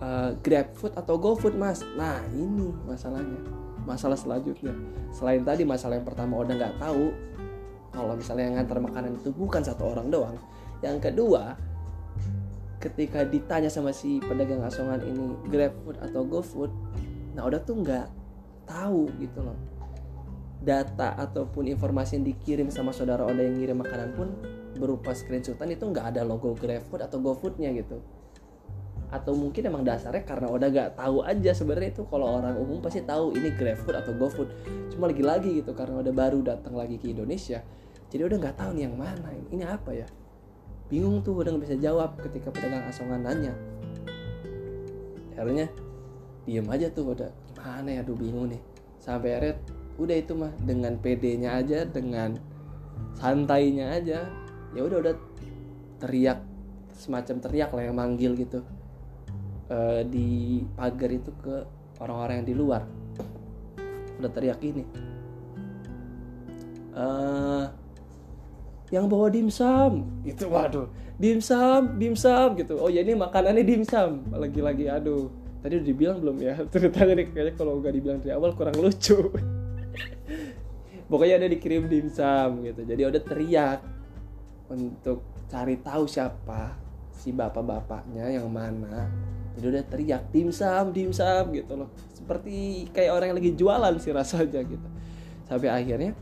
e, 0.00 0.08
grab 0.40 0.72
food 0.72 0.96
atau 0.96 1.14
go 1.20 1.36
food 1.36 1.54
mas? 1.54 1.84
Nah 1.94 2.22
ini 2.32 2.72
masalahnya. 2.88 3.40
Masalah 3.86 4.18
selanjutnya. 4.18 4.74
Selain 5.14 5.44
tadi 5.46 5.62
masalah 5.62 6.00
yang 6.00 6.06
pertama 6.08 6.42
udah 6.42 6.54
nggak 6.56 6.74
tahu 6.80 7.14
kalau 7.96 8.12
misalnya 8.12 8.44
yang 8.52 8.54
ngantar 8.60 8.78
makanan 8.82 9.16
itu 9.16 9.32
bukan 9.32 9.64
satu 9.64 9.96
orang 9.96 10.12
doang 10.12 10.36
yang 10.84 11.00
kedua 11.00 11.56
ketika 12.76 13.24
ditanya 13.24 13.72
sama 13.72 13.88
si 13.88 14.20
pedagang 14.20 14.60
asongan 14.60 15.00
ini 15.00 15.32
grab 15.48 15.72
food 15.80 15.96
atau 16.04 16.20
go 16.22 16.44
food? 16.44 16.68
Nah 17.32 17.48
udah 17.48 17.60
tuh 17.64 17.80
nggak 17.80 18.06
tahu 18.68 19.08
gitu 19.16 19.40
loh 19.40 19.56
data 20.66 21.14
ataupun 21.14 21.70
informasi 21.70 22.18
yang 22.18 22.26
dikirim 22.26 22.68
sama 22.74 22.90
saudara 22.90 23.22
Oda 23.22 23.46
yang 23.46 23.54
ngirim 23.54 23.78
makanan 23.78 24.18
pun 24.18 24.34
berupa 24.74 25.14
screenshotan 25.14 25.70
itu 25.70 25.86
nggak 25.86 26.10
ada 26.10 26.26
logo 26.26 26.58
GrabFood 26.58 27.06
atau 27.06 27.22
GoFoodnya 27.22 27.70
gitu. 27.78 28.02
Atau 29.06 29.38
mungkin 29.38 29.70
emang 29.70 29.86
dasarnya 29.86 30.26
karena 30.26 30.50
Oda 30.50 30.66
nggak 30.66 30.98
tahu 30.98 31.22
aja 31.22 31.54
sebenarnya 31.54 31.94
itu 31.94 32.02
kalau 32.10 32.42
orang 32.42 32.58
umum 32.58 32.82
pasti 32.82 33.06
tahu 33.06 33.38
ini 33.38 33.54
GrabFood 33.54 33.94
atau 33.94 34.12
GoFood. 34.18 34.50
Cuma 34.90 35.06
lagi-lagi 35.06 35.62
gitu 35.62 35.70
karena 35.78 36.02
udah 36.02 36.10
baru 36.10 36.42
datang 36.42 36.74
lagi 36.74 36.98
ke 36.98 37.14
Indonesia 37.14 37.62
jadi 38.06 38.22
udah 38.32 38.36
nggak 38.38 38.56
tahu 38.56 38.70
nih 38.78 38.82
yang 38.86 38.96
mana 38.96 39.30
ini, 39.34 39.66
apa 39.66 39.90
ya? 39.90 40.06
Bingung 40.86 41.26
tuh 41.26 41.42
udah 41.42 41.50
nggak 41.50 41.64
bisa 41.66 41.76
jawab 41.82 42.14
ketika 42.22 42.54
pedagang 42.54 42.86
asongan 42.86 43.20
nanya. 43.26 43.54
Akhirnya 45.34 45.66
diem 46.46 46.66
aja 46.70 46.86
tuh 46.94 47.10
udah 47.10 47.30
gimana 47.50 47.88
ya 47.90 48.00
aduh 48.06 48.14
bingung 48.14 48.54
nih. 48.54 48.62
Sampai 49.02 49.34
akhirnya 49.34 49.58
udah 49.96 50.16
itu 50.16 50.32
mah 50.36 50.52
dengan 50.60 51.00
PD-nya 51.00 51.56
aja 51.56 51.88
dengan 51.88 52.36
santainya 53.16 53.96
aja 53.96 54.28
ya 54.76 54.80
udah 54.84 54.98
udah 55.00 55.14
teriak 56.04 56.44
semacam 56.96 57.36
teriak 57.40 57.70
lah 57.72 57.82
yang 57.84 57.96
manggil 57.96 58.32
gitu. 58.36 58.60
E, 59.68 59.78
di 60.08 60.28
pagar 60.76 61.10
itu 61.12 61.32
ke 61.40 61.64
orang-orang 62.00 62.44
yang 62.44 62.48
di 62.48 62.56
luar. 62.56 62.82
Udah 64.20 64.30
teriak 64.32 64.60
ini. 64.64 64.84
E, 66.96 67.06
yang 68.94 69.10
bawa 69.10 69.26
dimsum 69.26 70.22
gitu 70.22 70.46
waduh 70.46 70.86
dimsum 71.18 71.96
dimsum 71.98 72.54
gitu. 72.54 72.76
Oh 72.78 72.92
ya 72.92 73.02
ini 73.02 73.16
makanannya 73.16 73.64
dimsum 73.64 74.28
lagi-lagi 74.32 74.92
aduh. 74.92 75.32
Tadi 75.64 75.82
udah 75.82 75.88
dibilang 75.88 76.18
belum 76.22 76.36
ya? 76.38 76.54
Ceritanya 76.72 77.12
nih 77.16 77.26
kayaknya 77.32 77.52
kalau 77.56 77.80
nggak 77.80 77.92
dibilang 77.96 78.18
dari 78.22 78.32
awal 78.36 78.52
kurang 78.54 78.76
lucu 78.78 79.32
pokoknya 81.06 81.42
ada 81.42 81.48
dikirim 81.50 81.86
dimsum 81.86 82.66
gitu. 82.66 82.82
Jadi 82.82 83.00
udah 83.06 83.22
teriak 83.22 83.80
untuk 84.70 85.22
cari 85.46 85.78
tahu 85.78 86.04
siapa 86.10 86.74
si 87.14 87.30
bapak-bapaknya 87.30 88.38
yang 88.38 88.50
mana. 88.50 89.08
Jadi 89.56 89.66
udah 89.72 89.84
teriak 89.88 90.22
dimsum 90.34 90.92
dimsum 90.92 91.54
gitu 91.54 91.72
loh. 91.78 91.88
Seperti 92.12 92.86
kayak 92.90 93.12
orang 93.14 93.26
yang 93.32 93.38
lagi 93.38 93.52
jualan 93.54 93.94
sih 94.02 94.12
rasanya 94.12 94.60
gitu. 94.66 94.88
Sampai 95.46 95.70
akhirnya 95.70 96.12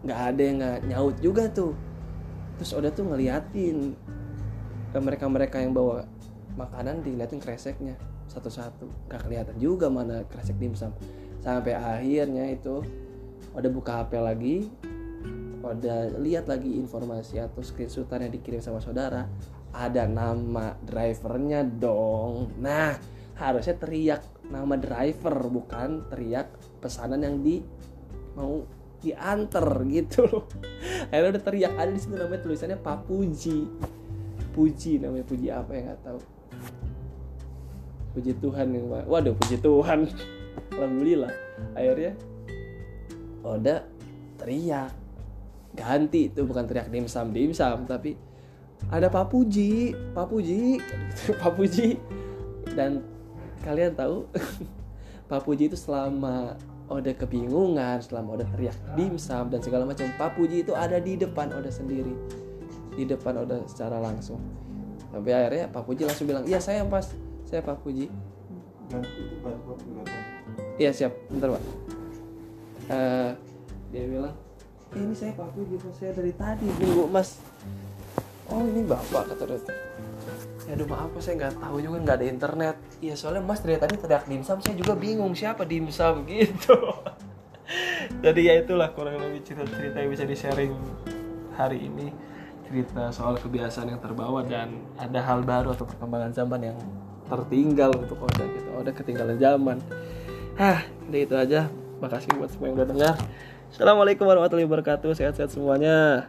nggak 0.00 0.20
ada 0.34 0.42
yang 0.42 0.56
nggak 0.60 0.78
nyaut 0.90 1.16
juga 1.22 1.46
tuh. 1.48 1.72
Terus 2.58 2.70
udah 2.76 2.90
tuh 2.92 3.08
ngeliatin 3.08 3.96
mereka-mereka 4.90 5.62
yang 5.62 5.72
bawa 5.72 6.04
makanan 6.58 7.06
diliatin 7.06 7.38
kreseknya 7.38 7.94
satu-satu. 8.26 9.06
Nggak 9.06 9.20
kelihatan 9.24 9.56
juga 9.56 9.86
mana 9.86 10.26
kresek 10.26 10.58
dimsum 10.58 10.90
sampai 11.40 11.72
akhirnya 11.72 12.52
itu 12.52 12.84
udah 13.54 13.70
buka 13.70 14.04
HP 14.04 14.12
lagi 14.20 14.56
udah 15.60 16.16
lihat 16.18 16.48
lagi 16.48 16.72
informasi 16.80 17.36
atau 17.36 17.60
screenshotan 17.60 18.26
yang 18.26 18.32
dikirim 18.32 18.64
sama 18.64 18.80
saudara 18.80 19.28
ada 19.70 20.08
nama 20.08 20.74
drivernya 20.82 21.62
dong. 21.62 22.58
Nah 22.58 22.98
harusnya 23.38 23.78
teriak 23.78 24.22
nama 24.50 24.74
driver 24.76 25.36
bukan 25.48 26.10
teriak 26.10 26.50
pesanan 26.82 27.22
yang 27.22 27.36
di 27.40 27.62
mau 28.34 28.66
diantar 29.00 29.64
gitu 29.88 30.26
loh. 30.28 30.44
Akhirnya 31.08 31.38
udah 31.38 31.44
teriak 31.44 31.72
ada 31.78 31.90
di 31.92 32.00
situ 32.00 32.14
namanya 32.18 32.42
tulisannya 32.44 32.78
Papuji. 32.80 33.58
Puji 34.50 34.98
namanya 34.98 35.24
Puji 35.24 35.46
apa 35.48 35.70
ya 35.72 35.80
nggak 35.92 36.00
tahu. 36.02 36.20
Puji 38.18 38.32
Tuhan 38.42 38.66
yang 38.74 38.84
waduh 39.06 39.34
Puji 39.38 39.56
Tuhan. 39.62 40.10
Alhamdulillah. 40.76 41.32
Akhirnya 41.78 42.12
Oda 43.44 43.84
teriak. 44.40 44.92
Ganti 45.70 46.26
itu 46.26 46.42
bukan 46.42 46.66
teriak 46.66 46.90
dimsum 46.90 47.30
dimsum 47.30 47.86
tapi 47.86 48.18
ada 48.90 49.06
Pak 49.06 49.30
Puji 49.30 49.94
Pak 50.16 50.26
Puji 50.26 50.80
Pak 51.40 51.52
Puji. 51.54 51.96
Dan 52.74 53.04
kalian 53.62 53.94
tahu 53.94 54.26
Pak 55.30 55.46
Puji 55.46 55.70
itu 55.70 55.78
selama 55.78 56.56
Oda 56.90 57.14
kebingungan 57.14 58.02
selama 58.02 58.34
Oda 58.34 58.44
teriak 58.50 58.74
dimsum 58.98 59.46
dan 59.46 59.62
segala 59.62 59.86
macam 59.86 60.10
Pak 60.18 60.34
Puji 60.34 60.66
itu 60.66 60.74
ada 60.74 60.98
di 60.98 61.14
depan 61.14 61.54
Oda 61.54 61.70
sendiri. 61.70 62.12
Di 62.98 63.06
depan 63.06 63.46
Oda 63.46 63.62
secara 63.70 64.02
langsung. 64.02 64.42
Sampai 65.14 65.34
akhirnya 65.34 65.70
Pak 65.70 65.86
Puji 65.86 66.02
langsung 66.02 66.26
bilang 66.26 66.42
iya 66.50 66.58
saya 66.58 66.82
pas 66.82 67.14
saya 67.46 67.62
Pak 67.62 67.86
Puji. 67.86 68.10
Iya 70.80 70.90
siap, 70.90 71.12
bentar 71.30 71.54
pak. 71.54 71.62
Uh, 72.90 73.30
dia 73.94 74.02
bilang 74.02 74.34
eh, 74.90 74.98
ini 74.98 75.14
saya 75.14 75.30
paku 75.38 75.62
gitu 75.70 75.86
saya 75.94 76.10
dari 76.10 76.34
tadi 76.34 76.66
nunggu 76.66 77.06
mas. 77.06 77.38
Oh 78.50 78.66
ini 78.66 78.82
bapak 78.82 79.30
kata 79.30 79.46
dia. 79.46 79.74
Ya 80.66 80.74
aduh 80.74 80.86
maaf 80.90 81.14
saya 81.22 81.38
nggak 81.38 81.54
tahu 81.62 81.76
juga 81.78 81.96
nggak 82.02 82.16
ada 82.18 82.26
internet. 82.26 82.76
Iya 82.98 83.14
soalnya 83.14 83.46
mas 83.46 83.62
dari 83.62 83.78
tadi 83.78 83.94
teriak 83.94 84.26
dimsum 84.26 84.58
saya 84.58 84.74
juga 84.74 84.98
bingung 84.98 85.30
siapa 85.38 85.62
dimsum? 85.62 86.26
Gitu. 86.30 86.74
Jadi 88.26 88.40
ya 88.42 88.58
itulah 88.58 88.90
kurang 88.90 89.22
lebih 89.22 89.46
cerita-cerita 89.46 90.02
yang 90.02 90.10
bisa 90.10 90.26
di 90.26 90.34
sharing 90.34 90.74
hari 91.54 91.86
ini. 91.86 92.10
Cerita 92.66 93.14
soal 93.14 93.38
kebiasaan 93.38 93.94
yang 93.94 94.02
terbawa 94.02 94.42
dan 94.42 94.82
ada 94.98 95.22
hal 95.22 95.46
baru 95.46 95.74
atau 95.74 95.86
perkembangan 95.86 96.34
zaman 96.34 96.74
yang 96.74 96.78
tertinggal 97.30 97.94
untuk 97.94 98.18
Oda 98.18 98.42
gitu 98.50 98.68
Oda 98.74 98.90
ketinggalan 98.90 99.38
zaman. 99.38 99.78
Hah, 100.58 100.82
udah 101.06 101.20
itu 101.22 101.34
aja. 101.38 101.70
Makasih 102.00 102.32
buat 102.40 102.48
semua 102.48 102.72
yang 102.72 102.76
udah 102.80 102.88
dengar. 102.88 103.14
Assalamualaikum 103.68 104.24
warahmatullahi 104.24 104.64
wabarakatuh. 104.64 105.12
Sehat-sehat 105.12 105.52
semuanya. 105.52 106.26